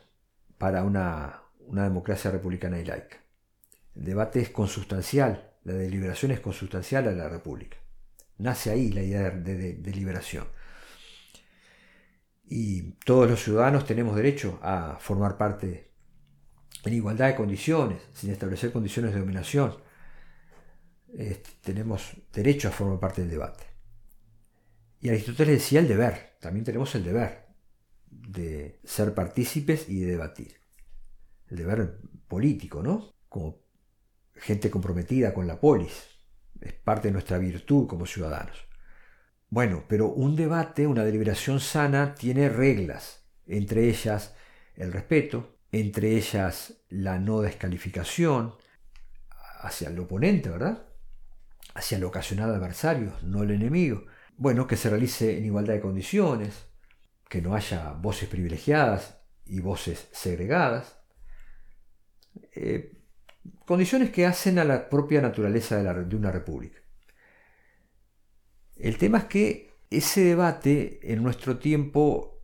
para 0.58 0.84
una, 0.84 1.42
democracia 1.68 2.30
republicana 2.30 2.80
y 2.80 2.86
laica. 2.86 3.18
El 3.96 4.06
debate 4.06 4.42
es 4.42 4.50
consustancial, 4.50 5.54
la 5.64 5.74
deliberación 5.74 6.32
es 6.32 6.42
consustancial 6.42 7.08
a 7.08 7.14
la 7.14 7.30
república. 7.30 7.78
Nace 8.38 8.72
ahí 8.72 8.92
la 8.92 9.02
idea 9.02 9.30
de, 9.32 9.74
deliberación. 9.74 10.46
Y 12.54 12.95
todos 13.06 13.30
los 13.30 13.41
ciudadanos 13.41 13.86
tenemos 13.86 14.14
derecho 14.14 14.60
a 14.62 14.97
formar 14.99 15.38
parte 15.38 15.89
en 16.84 16.93
igualdad 16.93 17.28
de 17.28 17.36
condiciones, 17.36 18.02
sin 18.12 18.30
establecer 18.30 18.74
condiciones 18.74 19.14
de 19.14 19.22
dominación. 19.22 19.78
tenemos 21.62 22.12
derecho 22.34 22.68
a 22.68 22.72
formar 22.72 22.99
parte 22.99 23.22
del 23.22 23.32
debate. 23.32 23.64
Y 24.99 25.08
Aristóteles 25.08 25.60
decía 25.60 25.80
el 25.80 25.88
deber, 25.88 26.36
también 26.41 26.66
tenemos 26.66 26.93
el 26.95 27.06
deber 27.06 27.45
de 28.10 28.82
ser 28.84 29.14
partícipes 29.14 29.88
y 29.88 30.02
de 30.02 30.12
debatir. 30.12 30.58
El 31.47 31.56
deber 31.56 32.02
político, 32.28 32.84
¿no? 32.84 33.14
Como 33.30 33.62
gente 34.36 34.70
comprometida 34.70 35.34
con 35.34 35.47
la 35.47 35.58
polis. 35.58 36.06
Es 36.60 36.74
parte 36.74 37.08
de 37.08 37.14
nuestra 37.14 37.38
virtud 37.38 37.88
como 37.88 38.06
ciudadanos. 38.06 38.71
Bueno, 39.52 39.84
pero 39.89 40.08
un 40.08 40.38
debate, 40.38 40.88
una 40.88 41.04
deliberación 41.04 41.60
sana, 41.60 42.16
tiene 42.16 42.47
reglas, 42.47 43.26
entre 43.45 43.89
ellas 43.89 44.34
el 44.78 44.93
respeto, 44.93 45.58
entre 45.74 46.16
ellas 46.16 46.82
la 46.89 47.20
no 47.20 47.41
descalificación 47.41 48.56
hacia 49.60 49.89
el 49.89 49.99
oponente, 49.99 50.49
¿verdad? 50.49 50.88
Hacia 51.74 51.97
el 51.97 52.06
ocasional 52.06 52.49
adversario, 52.49 53.14
no 53.24 53.43
el 53.43 53.52
enemigo. 53.52 54.06
Bueno, 54.38 54.68
que 54.68 54.78
se 54.78 54.89
realice 54.89 55.38
en 55.38 55.45
igualdad 55.45 55.74
de 55.74 55.82
condiciones, 55.82 56.68
que 57.30 57.41
no 57.41 57.54
haya 57.54 57.91
voces 57.91 58.30
privilegiadas 58.30 59.20
y 59.45 59.60
voces 59.60 60.08
segregadas. 60.14 60.97
Eh, 62.54 62.93
condiciones 63.66 64.12
que 64.12 64.26
hacen 64.26 64.60
a 64.60 64.64
la 64.64 64.89
propia 64.89 65.22
naturaleza 65.22 65.78
de, 65.84 66.06
de 66.06 66.16
una 66.16 66.32
república. 66.32 66.81
El 68.82 68.98
tema 68.98 69.20
es 69.20 69.24
que 69.26 69.78
ese 69.92 70.22
debate 70.22 71.00
en 71.04 71.22
nuestro 71.22 71.60
tiempo 71.60 72.42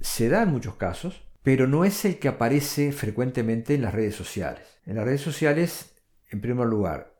se 0.00 0.28
da 0.28 0.42
en 0.42 0.50
muchos 0.50 0.74
casos, 0.74 1.22
pero 1.42 1.66
no 1.66 1.86
es 1.86 2.04
el 2.04 2.18
que 2.18 2.28
aparece 2.28 2.92
frecuentemente 2.92 3.74
en 3.74 3.82
las 3.82 3.94
redes 3.94 4.14
sociales. 4.14 4.80
En 4.84 4.96
las 4.96 5.04
redes 5.04 5.22
sociales, 5.22 5.94
en 6.30 6.42
primer 6.42 6.66
lugar, 6.66 7.14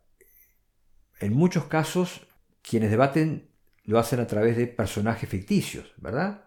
en 1.21 1.33
muchos 1.33 1.65
casos 1.65 2.27
quienes 2.61 2.91
debaten 2.91 3.49
lo 3.85 3.99
hacen 3.99 4.21
a 4.21 4.27
través 4.27 4.57
de 4.57 4.67
personajes 4.67 5.29
ficticios, 5.29 5.93
¿verdad? 5.97 6.45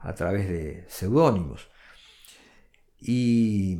A 0.00 0.14
través 0.14 0.48
de 0.48 0.84
seudónimos. 0.88 1.70
Y, 3.00 3.78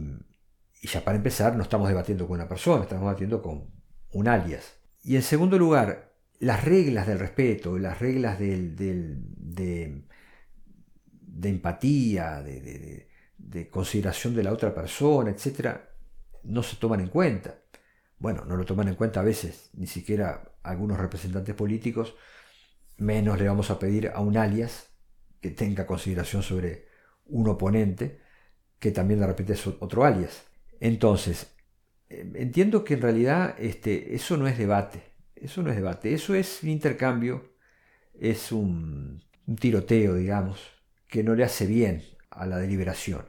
ya 0.81 1.05
para 1.05 1.19
empezar, 1.19 1.55
no 1.55 1.63
estamos 1.63 1.89
debatiendo 1.89 2.27
con 2.27 2.37
una 2.41 2.49
persona, 2.49 2.85
estamos 2.85 3.05
debatiendo 3.05 3.43
con 3.43 3.71
un 4.11 4.29
alias. 4.29 4.75
Y 5.03 5.17
en 5.17 5.23
segundo 5.23 5.59
lugar, 5.59 6.12
las 6.43 6.65
reglas 6.65 7.07
del 7.07 7.21
respeto, 7.21 7.79
las 7.79 8.01
reglas 8.01 8.37
de, 8.37 10.03
empatía, 11.45 12.43
de, 12.43 13.09
de 13.39 13.71
consideración 13.71 14.35
de 14.35 14.43
la 14.43 14.53
otra 14.53 14.75
persona, 14.75 15.31
etcétera, 15.31 15.95
no 16.43 16.65
se 16.65 16.77
toman 16.77 16.99
en 16.99 17.09
cuenta. 17.09 17.61
Bueno, 18.19 18.45
no 18.45 18.57
lo 18.57 18.65
toman 18.65 18.89
en 18.89 18.97
cuenta 18.97 19.21
a 19.21 19.23
veces, 19.23 19.71
ni 19.75 19.87
siquiera 19.87 20.53
algunos 20.65 20.99
representantes 20.99 21.55
políticos, 21.55 22.17
menos 22.97 23.39
le 23.39 23.47
vamos 23.47 23.71
a 23.71 23.79
pedir 23.79 24.11
a 24.13 24.19
un 24.19 24.37
alias 24.37 24.89
que 25.41 25.51
tenga 25.51 25.87
consideración 25.87 26.43
sobre 26.43 26.89
un 27.27 27.49
oponente, 27.49 28.21
que 28.81 28.91
también 28.91 29.21
de 29.21 29.29
repente 29.29 29.53
es 29.53 29.65
otro 29.69 30.05
alias. 30.05 30.43
Entonces, 30.81 31.55
eh, 32.09 32.33
entiendo 32.35 32.83
que 32.83 32.95
en 32.95 33.03
realidad 33.03 33.55
este, 33.59 34.17
eso 34.17 34.37
no 34.37 34.49
es 34.49 34.59
debate, 34.59 35.12
eso 35.43 35.63
no 35.63 35.71
es 35.71 35.77
debate, 35.77 36.15
eso 36.15 36.35
es 36.35 36.63
un 36.63 36.69
intercambio, 36.69 37.55
es 38.19 38.53
un, 38.53 39.23
tiroteo, 39.61 40.15
digamos, 40.15 40.61
que 41.09 41.23
no 41.23 41.35
le 41.35 41.45
hace 41.45 41.67
bien 41.67 42.03
a 42.31 42.47
la 42.47 42.59
deliberación. 42.59 43.25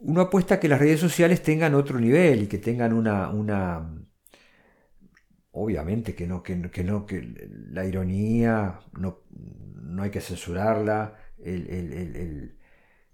Uno 0.00 0.22
apuesta 0.22 0.56
a 0.56 0.60
que 0.60 0.68
las 0.68 0.80
redes 0.80 1.00
sociales 1.00 1.42
tengan 1.42 1.74
otro 1.74 2.00
nivel 2.00 2.42
y 2.42 2.46
que 2.46 2.58
tengan 2.58 2.92
una, 2.92 3.28
una 3.30 3.88
obviamente 5.52 6.14
que 6.14 6.26
no, 6.26 6.42
que, 6.42 6.56
no, 6.56 7.06
que 7.06 7.34
la 7.70 7.84
ironía 7.84 8.80
no, 8.98 9.20
no 9.30 10.02
hay 10.02 10.10
que 10.10 10.20
censurarla, 10.20 11.16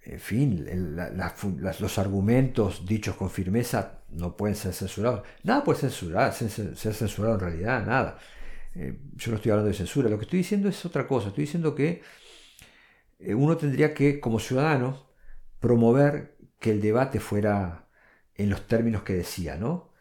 en 0.04 0.18
fin, 0.18 0.66
los 1.80 1.98
argumentos 1.98 2.84
dichos 2.86 3.14
con 3.14 3.30
firmeza 3.30 4.00
no 4.10 4.36
pueden 4.36 4.56
ser 4.56 4.72
censurados. 4.72 5.22
Nada 5.44 5.62
puede 5.62 5.80
censurar, 5.80 6.32
ser, 6.32 6.50
censurado 6.76 7.34
en 7.34 7.40
realidad, 7.40 7.86
nada. 7.86 8.18
Eh, 8.74 8.98
yo 9.14 9.30
no 9.30 9.36
estoy 9.36 9.52
hablando 9.52 9.68
de 9.68 9.76
censura, 9.76 10.08
lo 10.08 10.18
que 10.18 10.24
estoy 10.24 10.38
diciendo 10.38 10.68
es 10.68 10.84
otra 10.84 11.06
cosa. 11.06 11.28
Estoy 11.28 11.44
diciendo 11.44 11.74
que 11.74 12.02
eh, 13.20 13.34
uno 13.34 13.56
tendría 13.56 13.94
que, 13.94 14.18
como 14.18 14.40
ciudadano, 14.40 15.06
promover 15.60 16.36
que 16.58 16.72
el 16.72 16.80
debate 16.80 17.20
fuera 17.20 17.88
en 18.34 18.50
los 18.50 18.66
términos 18.66 19.02
que 19.02 19.14
decía, 19.14 19.56
¿no? 19.56 19.92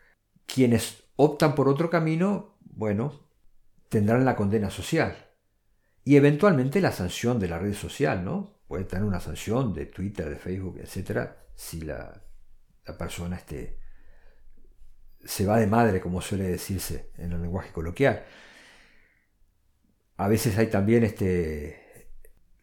Quienes 0.48 1.04
optan 1.16 1.54
por 1.54 1.68
otro 1.70 1.90
camino, 1.90 2.58
bueno, 2.62 3.28
tendrán 3.90 4.26
la 4.26 4.36
condena 4.36 4.72
social 4.72 5.16
y 6.04 6.16
eventualmente 6.16 6.82
la 6.82 6.92
sanción 6.92 7.40
de 7.40 7.48
la 7.50 7.60
red 7.60 7.74
social, 7.74 8.26
¿no? 8.26 8.61
Puede 8.72 8.86
tener 8.86 9.04
una 9.04 9.20
sanción 9.20 9.74
de 9.74 9.88
Twitter, 9.88 10.30
de 10.30 10.38
Facebook, 10.38 10.80
etcétera, 10.80 11.44
si 11.54 11.82
la, 11.82 12.24
la 12.86 12.98
persona 12.98 13.36
este, 13.36 13.82
se 15.26 15.46
va 15.46 15.60
de 15.60 15.68
madre, 15.68 16.00
como 16.00 16.22
suele 16.22 16.46
decirse 16.46 17.12
en 17.18 17.34
el 17.34 17.42
lenguaje 17.42 17.74
coloquial. 17.74 18.24
A 20.16 20.30
veces 20.30 20.58
hay 20.58 20.68
también 20.68 21.04
este, 21.04 22.08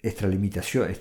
extralimitación, 0.01 0.97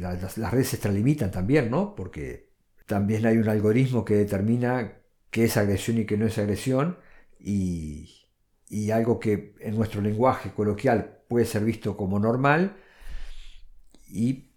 las, 0.00 0.36
redes 0.50 0.66
se 0.66 0.74
extralimitan 0.74 1.30
también, 1.30 1.70
¿no? 1.70 1.94
Porque 1.94 2.50
también 2.86 3.26
hay 3.26 3.36
un 3.36 3.48
algoritmo 3.48 4.04
que 4.04 4.16
determina 4.16 5.02
qué 5.30 5.44
es 5.44 5.56
agresión 5.56 5.98
y 5.98 6.04
qué 6.04 6.16
no 6.16 6.26
es 6.26 6.36
agresión, 6.36 6.98
y, 7.38 8.26
algo 8.92 9.20
que 9.20 9.54
en 9.60 9.76
nuestro 9.76 10.00
lenguaje 10.00 10.50
coloquial 10.50 11.22
puede 11.28 11.46
ser 11.46 11.64
visto 11.64 11.96
como 11.96 12.18
normal, 12.18 12.76
y 14.10 14.52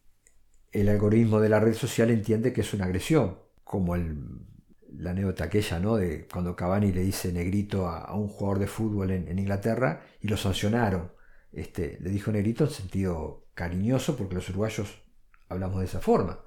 el 0.71 0.89
algoritmo 0.89 1.39
de 1.39 1.49
la 1.49 1.59
red 1.59 1.73
social 1.73 2.09
entiende 2.09 2.53
que 2.53 2.61
es 2.61 2.73
una 2.73 2.85
agresión, 2.85 3.39
como 3.63 3.95
la 3.95 5.11
anécdota 5.11 5.45
aquella, 5.45 5.79
¿no? 5.79 5.95
De 5.95 6.27
cuando 6.31 6.55
Cavani 6.55 6.91
le 6.91 7.01
dice 7.01 7.31
negrito 7.31 7.87
a, 7.87 8.13
un 8.15 8.27
jugador 8.27 8.59
de 8.59 8.67
fútbol 8.67 9.11
en 9.11 9.39
Inglaterra 9.39 10.01
y 10.21 10.27
lo 10.27 10.37
sancionaron 10.37 11.11
este, 11.53 11.99
le 12.01 12.09
dijo 12.09 12.31
negrito 12.31 12.65
en 12.65 12.71
sentido 12.71 13.45
cariñoso, 13.53 14.17
porque 14.17 14.35
los 14.35 14.49
uruguayos 14.49 15.01
hablamos 15.47 15.79
de 15.79 15.85
esa 15.85 15.99
forma, 15.99 16.39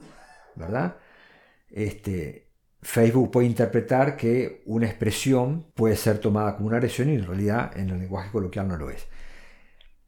¿verdad? 0.57 0.97
Este, 1.71 2.51
Facebook 2.83 3.31
puede 3.31 3.47
interpretar 3.47 4.17
que 4.17 4.63
una 4.67 4.87
expresión 4.87 5.71
puede 5.75 5.97
ser 5.97 6.19
tomada 6.19 6.57
como 6.57 6.69
una 6.69 6.79
agresión 6.79 7.09
y 7.09 7.15
en 7.15 7.27
realidad 7.27 7.77
en 7.79 7.91
el 7.91 8.01
lenguaje 8.01 8.33
coloquial 8.33 8.67
no 8.69 8.77
lo 8.77 8.91
es. 8.91 9.07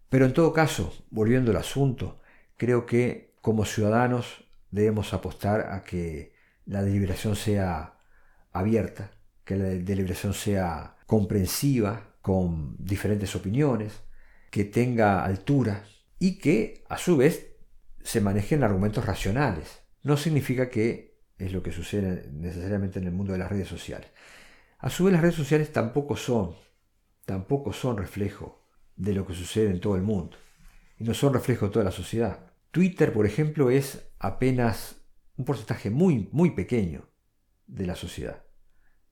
Pero 0.09 0.25
en 0.27 0.33
todo 0.33 0.53
caso, 0.53 0.93
volviendo 1.11 1.53
al 1.53 1.59
asunto, 1.59 2.21
creo 2.59 2.85
que 2.85 3.35
como 3.41 3.65
ciudadanos 3.65 4.45
debemos 4.71 5.15
apostar 5.15 5.73
a 5.73 5.83
que 5.83 6.35
la 6.67 6.83
deliberación 6.83 7.35
sea 7.35 7.95
abierta, 8.53 9.13
que 9.45 9.57
la 9.57 9.65
deliberación 9.65 10.35
sea 10.35 10.97
comprensiva, 11.07 12.09
con 12.21 12.77
diferentes 12.79 13.35
opiniones, 13.35 14.03
que 14.51 14.65
tenga 14.65 15.25
altura 15.25 15.85
y 16.19 16.39
que 16.39 16.85
a 16.91 16.99
su 16.99 17.17
vez 17.17 17.57
se 18.03 18.21
manejen 18.21 18.63
argumentos 18.63 19.07
racionales. 19.07 19.81
No 20.03 20.19
significa 20.19 20.69
que 20.69 21.23
es 21.39 21.53
lo 21.53 21.63
que 21.63 21.73
sucede 21.73 22.29
necesariamente 22.33 22.99
en 22.99 23.07
el 23.07 23.13
mundo 23.13 23.33
de 23.33 23.39
las 23.39 23.51
redes 23.51 23.69
sociales. 23.69 24.11
A 24.79 24.91
su 24.91 25.05
vez 25.05 25.13
las 25.13 25.23
redes 25.23 25.37
sociales 25.37 25.73
tampoco 25.73 26.17
son, 26.17 26.55
tampoco 27.25 27.73
son 27.73 27.97
reflejo 27.97 28.63
de 28.97 29.15
lo 29.15 29.27
que 29.27 29.35
sucede 29.35 29.71
en 29.71 29.81
todo 29.81 29.97
el 29.97 30.03
mundo. 30.03 30.37
Y 30.99 31.05
no 31.05 31.15
son 31.15 31.33
reflejo 31.33 31.67
de 31.67 31.73
toda 31.73 31.85
la 31.87 31.93
sociedad. 31.93 32.48
Twitter, 32.71 33.13
por 33.13 33.27
ejemplo, 33.27 33.71
es 33.71 34.11
apenas 34.19 34.97
un 35.37 35.45
porcentaje 35.45 35.91
muy, 35.91 36.29
muy 36.33 36.51
pequeño 36.51 37.09
de 37.67 37.87
la 37.87 37.95
sociedad. 37.95 38.45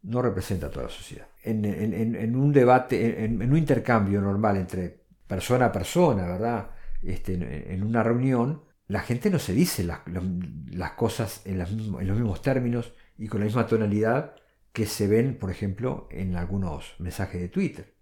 No 0.02 0.22
representa 0.22 0.66
a 0.66 0.70
toda 0.70 0.86
la 0.86 0.92
sociedad. 0.92 1.28
En, 1.42 2.36
un 2.36 2.52
debate, 2.52 3.24
en, 3.24 3.42
un 3.42 3.57
intercambio 3.57 4.20
normal 4.20 4.57
entre 4.57 5.04
persona 5.26 5.66
a 5.66 5.72
persona, 5.72 6.26
¿verdad? 6.26 6.70
Este, 7.02 7.34
en 7.72 7.82
una 7.82 8.02
reunión, 8.02 8.62
la 8.88 9.00
gente 9.00 9.30
no 9.30 9.38
se 9.38 9.52
dice 9.52 9.84
las, 9.84 10.92
cosas 10.92 11.42
en, 11.44 11.59
los 11.59 11.70
mismos 11.70 12.42
términos 12.42 12.92
y 13.18 13.26
con 13.26 13.40
la 13.40 13.46
misma 13.46 13.66
tonalidad 13.66 14.36
que 14.72 14.86
se 14.86 15.09
ven, 15.09 15.38
por 15.38 15.50
ejemplo, 15.50 16.09
en 16.11 16.36
algunos 16.36 16.94
mensajes 16.98 17.40
de 17.40 17.48
Twitter. 17.48 17.94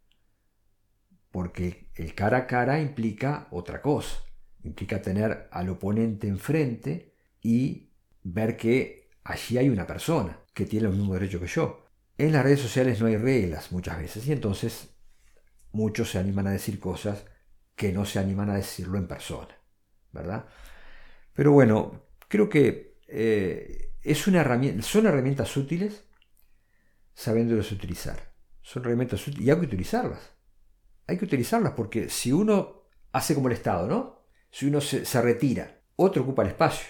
Porque 1.30 1.90
el 1.94 2.14
cara 2.14 2.38
a 2.38 2.46
cara 2.46 2.80
implica 2.80 3.48
otra 3.50 3.80
cosa. 3.80 4.16
Implica 4.64 5.00
tener 5.00 5.48
al 5.50 5.68
oponente 5.68 6.26
enfrente 6.26 7.14
y 7.40 7.92
ver 8.22 8.56
que 8.56 9.10
allí 9.22 9.58
hay 9.58 9.68
una 9.68 9.86
persona 9.86 10.40
que 10.52 10.66
tiene 10.66 10.88
los 10.88 10.96
mismos 10.96 11.14
derechos 11.14 11.40
que 11.40 11.46
yo. 11.46 11.86
En 12.16 12.32
las 12.32 12.44
redes 12.44 12.60
sociales 12.60 13.00
no 13.00 13.06
hay 13.06 13.16
reglas 13.16 13.72
muchas 13.72 13.98
veces 13.98 14.26
y 14.26 14.32
entonces 14.32 14.90
muchos 15.72 16.10
se 16.10 16.18
animan 16.18 16.46
a 16.46 16.52
decir 16.52 16.78
cosas 16.78 17.24
que 17.74 17.92
no 17.92 18.04
se 18.04 18.18
animan 18.18 18.50
a 18.50 18.54
decirlo 18.54 18.98
en 18.98 19.08
persona, 19.08 19.54
¿verdad? 20.12 20.46
Pero 21.32 21.52
bueno, 21.52 22.06
creo 22.28 22.48
que 22.48 23.00
eh, 23.08 23.94
es 24.02 24.26
una 24.26 24.40
herramienta, 24.40 24.82
son 24.82 25.06
herramientas 25.06 25.56
útiles, 25.56 26.04
sabiéndolas 27.14 27.72
utilizar. 27.72 28.32
Son 28.62 28.84
herramientas 28.84 29.26
útiles 29.26 29.46
y 29.46 29.50
hay 29.50 29.58
que 29.58 29.66
utilizarlas. 29.66 30.32
Hay 31.06 31.18
que 31.18 31.24
utilizarlas 31.24 31.72
porque 31.72 32.08
si 32.08 32.32
uno 32.32 32.84
hace 33.12 33.34
como 33.34 33.48
el 33.48 33.54
Estado, 33.54 33.88
¿no? 33.88 34.23
Si 34.54 34.66
uno 34.66 34.80
se, 34.80 35.20
retira, 35.20 35.80
otro 35.96 36.22
ocupa 36.22 36.42
el 36.42 36.50
espacio. 36.50 36.86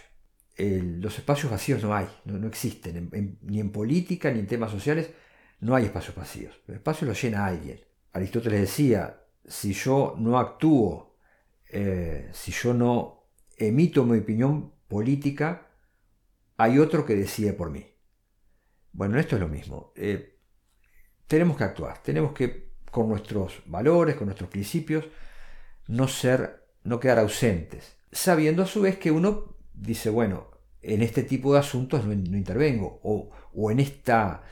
los 0.59 1.19
espacios 1.19 1.51
vacíos 1.51 1.83
no 1.83 1.95
hay, 1.95 2.07
no, 2.27 2.47
existen, 2.47 3.39
ni 3.41 3.59
en 3.59 3.73
política 3.73 4.31
ni 4.31 4.41
en 4.41 4.47
temas 4.47 4.71
sociales 4.71 5.11
no 5.61 5.75
hay 5.75 5.87
espacios 5.87 6.15
vacíos. 6.15 6.61
El 6.69 6.75
espacio 6.75 7.07
lo 7.07 7.15
llena 7.15 7.47
alguien. 7.47 7.81
Aristóteles 8.13 8.61
decía, 8.61 9.19
si 9.47 9.73
yo 9.73 10.15
no 10.19 10.39
actúo, 10.39 11.17
eh, 11.71 12.29
si 12.35 12.53
yo 12.53 12.75
no 12.75 13.31
emito 13.57 14.05
mi 14.05 14.19
opinión 14.19 14.75
política, 14.87 15.71
hay 16.59 16.79
otro 16.79 17.07
que 17.07 17.15
decide 17.15 17.55
por 17.55 17.71
mí. 17.71 17.87
Bueno, 18.93 19.19
esto 19.19 19.37
es 19.37 19.41
lo 19.41 19.49
mismo. 19.49 19.95
Eh, 19.97 20.39
tenemos 21.27 21.57
que 21.57 21.65
actuar, 21.65 22.03
tenemos 22.03 22.35
que, 22.35 22.75
con 22.91 23.09
nuestros 23.09 23.63
valores, 23.65 24.17
con 24.17 24.27
nuestros 24.27 24.51
principios, 24.51 25.07
no 25.89 26.09
ser, 26.09 26.64
no 26.85 27.01
quedar 27.01 27.19
ausentes, 27.19 27.97
sabiendo 28.13 28.63
a 28.63 28.67
su 28.67 28.83
vez 28.83 28.99
que 28.99 29.11
uno 29.11 29.57
dice, 29.75 30.11
bueno, 30.11 30.51
en 30.83 31.03
este 31.03 31.23
tipo 31.23 31.53
de 31.53 31.59
asuntos 31.59 32.05
no, 32.05 32.13
intervengo, 32.13 33.01
o, 33.03 33.31
o, 33.53 33.71
en 33.71 33.81
esta... 33.81 34.43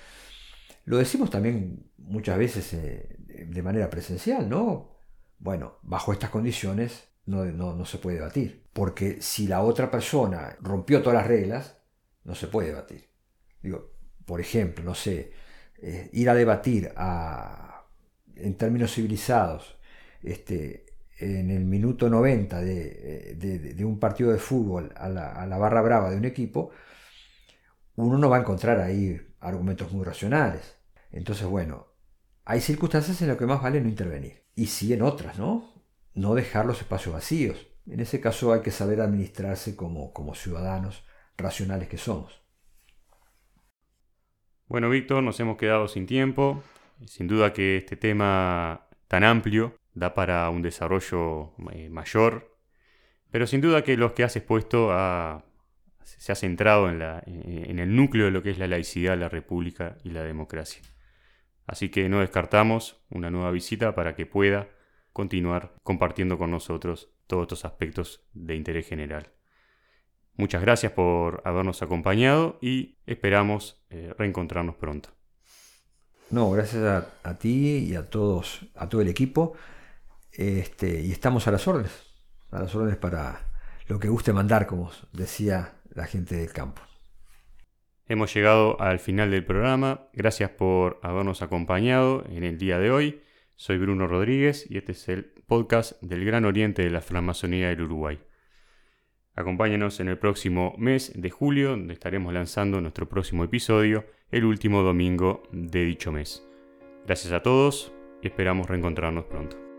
Lo 0.85 0.97
decimos 0.97 1.31
también 1.31 1.91
muchas 1.99 2.39
veces 2.39 2.73
eh, 2.73 3.17
de 3.47 3.63
manera 3.63 3.89
presencial, 3.89 4.49
¿no? 4.49 4.97
Bueno, 5.39 5.79
bajo 5.83 6.13
estas 6.13 6.31
condiciones 6.31 7.09
no, 7.27 7.45
no, 7.45 7.85
se 7.85 7.99
puede 7.99 8.17
debatir, 8.17 8.65
porque 8.73 9.21
si 9.21 9.47
la 9.47 9.63
otra 9.63 9.91
persona 9.91 10.57
rompió 10.61 11.03
todas 11.03 11.19
las 11.19 11.27
reglas, 11.27 11.77
no 12.25 12.35
se 12.35 12.49
puede 12.49 12.69
debatir. 12.69 13.09
Digo, 13.63 13.93
por 14.25 14.41
ejemplo, 14.41 14.85
no 14.85 14.95
sé, 14.95 15.33
eh, 15.81 16.11
ir 16.13 16.31
a 16.31 16.35
debatir 16.35 16.93
en 18.37 18.57
términos 18.57 18.95
civilizados 18.95 19.77
este, 20.23 20.87
en 21.23 21.51
el 21.51 21.65
minuto 21.65 22.09
90 22.09 22.61
de, 22.61 23.77
un 23.85 23.99
partido 23.99 24.33
de 24.33 24.39
fútbol 24.39 24.93
a 24.97 25.09
la, 25.09 25.59
barra 25.59 25.81
brava 25.83 26.11
de 26.11 26.17
un 26.17 26.25
equipo, 26.25 26.71
uno 27.97 28.19
no 28.19 28.29
va 28.29 28.39
a 28.39 28.41
encontrar 28.41 28.81
ahí 28.81 29.21
argumentos 29.41 29.93
muy 29.93 30.05
racionales. 30.05 30.79
Entonces, 31.11 31.47
bueno, 31.47 31.87
hay 32.45 32.61
circunstancias 32.61 33.21
en 33.23 33.29
las 33.29 33.37
que 33.37 33.47
más 33.47 33.63
vale 33.63 33.81
no 33.81 33.89
intervenir. 33.89 34.43
Y 34.55 34.67
sí 34.67 34.93
en 34.93 35.03
otras, 35.03 35.39
¿no? 35.39 35.73
No 36.15 36.35
dejar 36.35 36.67
los 36.67 36.81
espacios 36.81 37.15
vacíos. 37.15 37.67
En 37.87 38.01
ese 38.01 38.21
caso 38.21 38.53
hay 38.53 38.61
que 38.61 38.71
saber 38.71 39.01
administrarse 39.01 39.77
como, 39.77 40.13
como 40.13 40.35
ciudadanos 40.35 41.05
racionales 41.37 41.89
que 41.89 41.99
somos. 41.99 42.43
Bueno, 44.67 44.89
Víctor, 44.89 45.23
nos 45.23 45.39
hemos 45.41 45.57
quedado 45.57 45.89
sin 45.89 46.07
tiempo. 46.07 46.63
Sin 47.07 47.27
duda 47.27 47.53
que 47.53 47.79
este 47.79 47.97
tema 47.97 48.87
tan 49.09 49.25
amplio 49.25 49.77
da 49.95 50.15
para 50.15 50.49
un 50.51 50.63
desarrollo 50.63 51.53
eh, 51.73 51.89
mayor, 51.91 52.57
pero 53.31 53.47
sin 53.47 53.61
duda 53.61 53.83
que 53.83 53.97
los 53.97 54.13
que 54.13 54.25
has 54.25 54.37
expuesto 54.37 54.91
se 56.05 56.33
ha 56.33 56.35
centrado 56.35 56.91
en, 56.91 57.01
en 57.01 57.79
el 57.79 57.97
núcleo 57.97 58.27
de 58.27 58.31
lo 58.31 58.43
que 58.43 58.51
es 58.51 58.59
la 58.59 58.67
laicidad, 58.67 59.19
la 59.19 59.29
república 59.29 59.97
y 60.05 60.11
la 60.11 60.23
democracia. 60.23 60.83
Así 61.67 61.89
que 61.89 62.09
no 62.09 62.21
descartamos 62.21 63.03
una 63.09 63.31
nueva 63.31 63.51
visita 63.51 63.95
para 63.95 64.15
que 64.15 64.27
pueda 64.27 64.69
continuar 65.13 65.75
compartiendo 65.83 66.39
con 66.39 66.51
nosotros 66.51 67.11
todos 67.27 67.43
estos 67.43 67.65
aspectos 67.65 68.25
de 68.35 68.57
interés 68.57 68.87
general. 68.87 69.33
Muchas 70.37 70.63
gracias 70.63 70.93
por 70.93 71.43
habernos 71.45 71.83
acompañado 71.83 72.59
y 72.61 72.97
esperamos 73.07 73.83
eh, 73.91 74.15
reencontrarnos 74.17 74.77
pronto. 74.77 75.11
No, 76.31 76.51
gracias 76.51 76.83
a, 77.23 77.39
ti 77.39 77.89
y 77.91 77.95
a 77.95 78.09
todos, 78.09 78.67
a 78.75 78.89
todo 78.89 79.03
el 79.03 79.09
equipo. 79.09 79.53
Este, 80.33 81.01
y 81.01 81.13
estamos 81.13 81.47
a 81.47 81.51
las 81.51 81.67
órdenes, 81.69 81.93
a 82.51 82.61
las 82.61 82.75
órdenes 82.75 82.97
para 82.97 83.49
lo 83.87 83.99
que 83.99 84.09
guste 84.09 84.33
mandar, 84.33 84.67
como 84.67 84.91
decía 85.13 85.75
la 85.95 86.07
gente 86.07 86.37
del 86.37 86.53
campo. 86.53 86.83
Hemos 88.07 88.35
llegado 88.35 88.81
al 88.81 88.99
final 88.99 89.31
del 89.31 89.45
programa. 89.45 90.09
Gracias 90.13 90.51
por 90.51 90.99
habernos 91.03 91.43
acompañado 91.43 92.25
en 92.29 92.45
el 92.45 92.59
día 92.59 92.79
de 92.79 92.91
hoy. 92.91 93.23
Soy 93.55 93.79
Bruno 93.79 94.07
Rodríguez 94.07 94.67
y 94.69 94.77
este 94.77 94.93
es 94.93 95.09
el 95.09 95.33
podcast 95.47 96.01
del 96.03 96.25
Gran 96.25 96.45
Oriente 96.45 96.83
de 96.83 96.91
la 96.91 97.01
Francmasonía 97.01 97.69
del 97.69 97.83
Uruguay. 97.83 98.19
Acompáñenos 99.35 100.01
en 100.01 100.09
el 100.09 100.19
próximo 100.19 100.75
mes 100.79 101.13
de 101.15 101.31
julio, 101.31 101.71
donde 101.71 101.95
estaremos 101.95 102.35
lanzando 102.35 102.81
nuestro 102.81 103.09
próximo 103.09 103.45
episodio, 103.45 104.05
el 104.31 104.45
último 104.45 104.83
domingo 104.83 105.45
de 105.53 105.85
dicho 105.85 106.13
mes. 106.13 106.47
Gracias 107.07 107.33
a 107.33 107.43
todos 107.43 107.93
y 108.21 108.27
esperamos 108.27 108.69
reencontrarnos 108.69 109.25
pronto. 109.25 109.72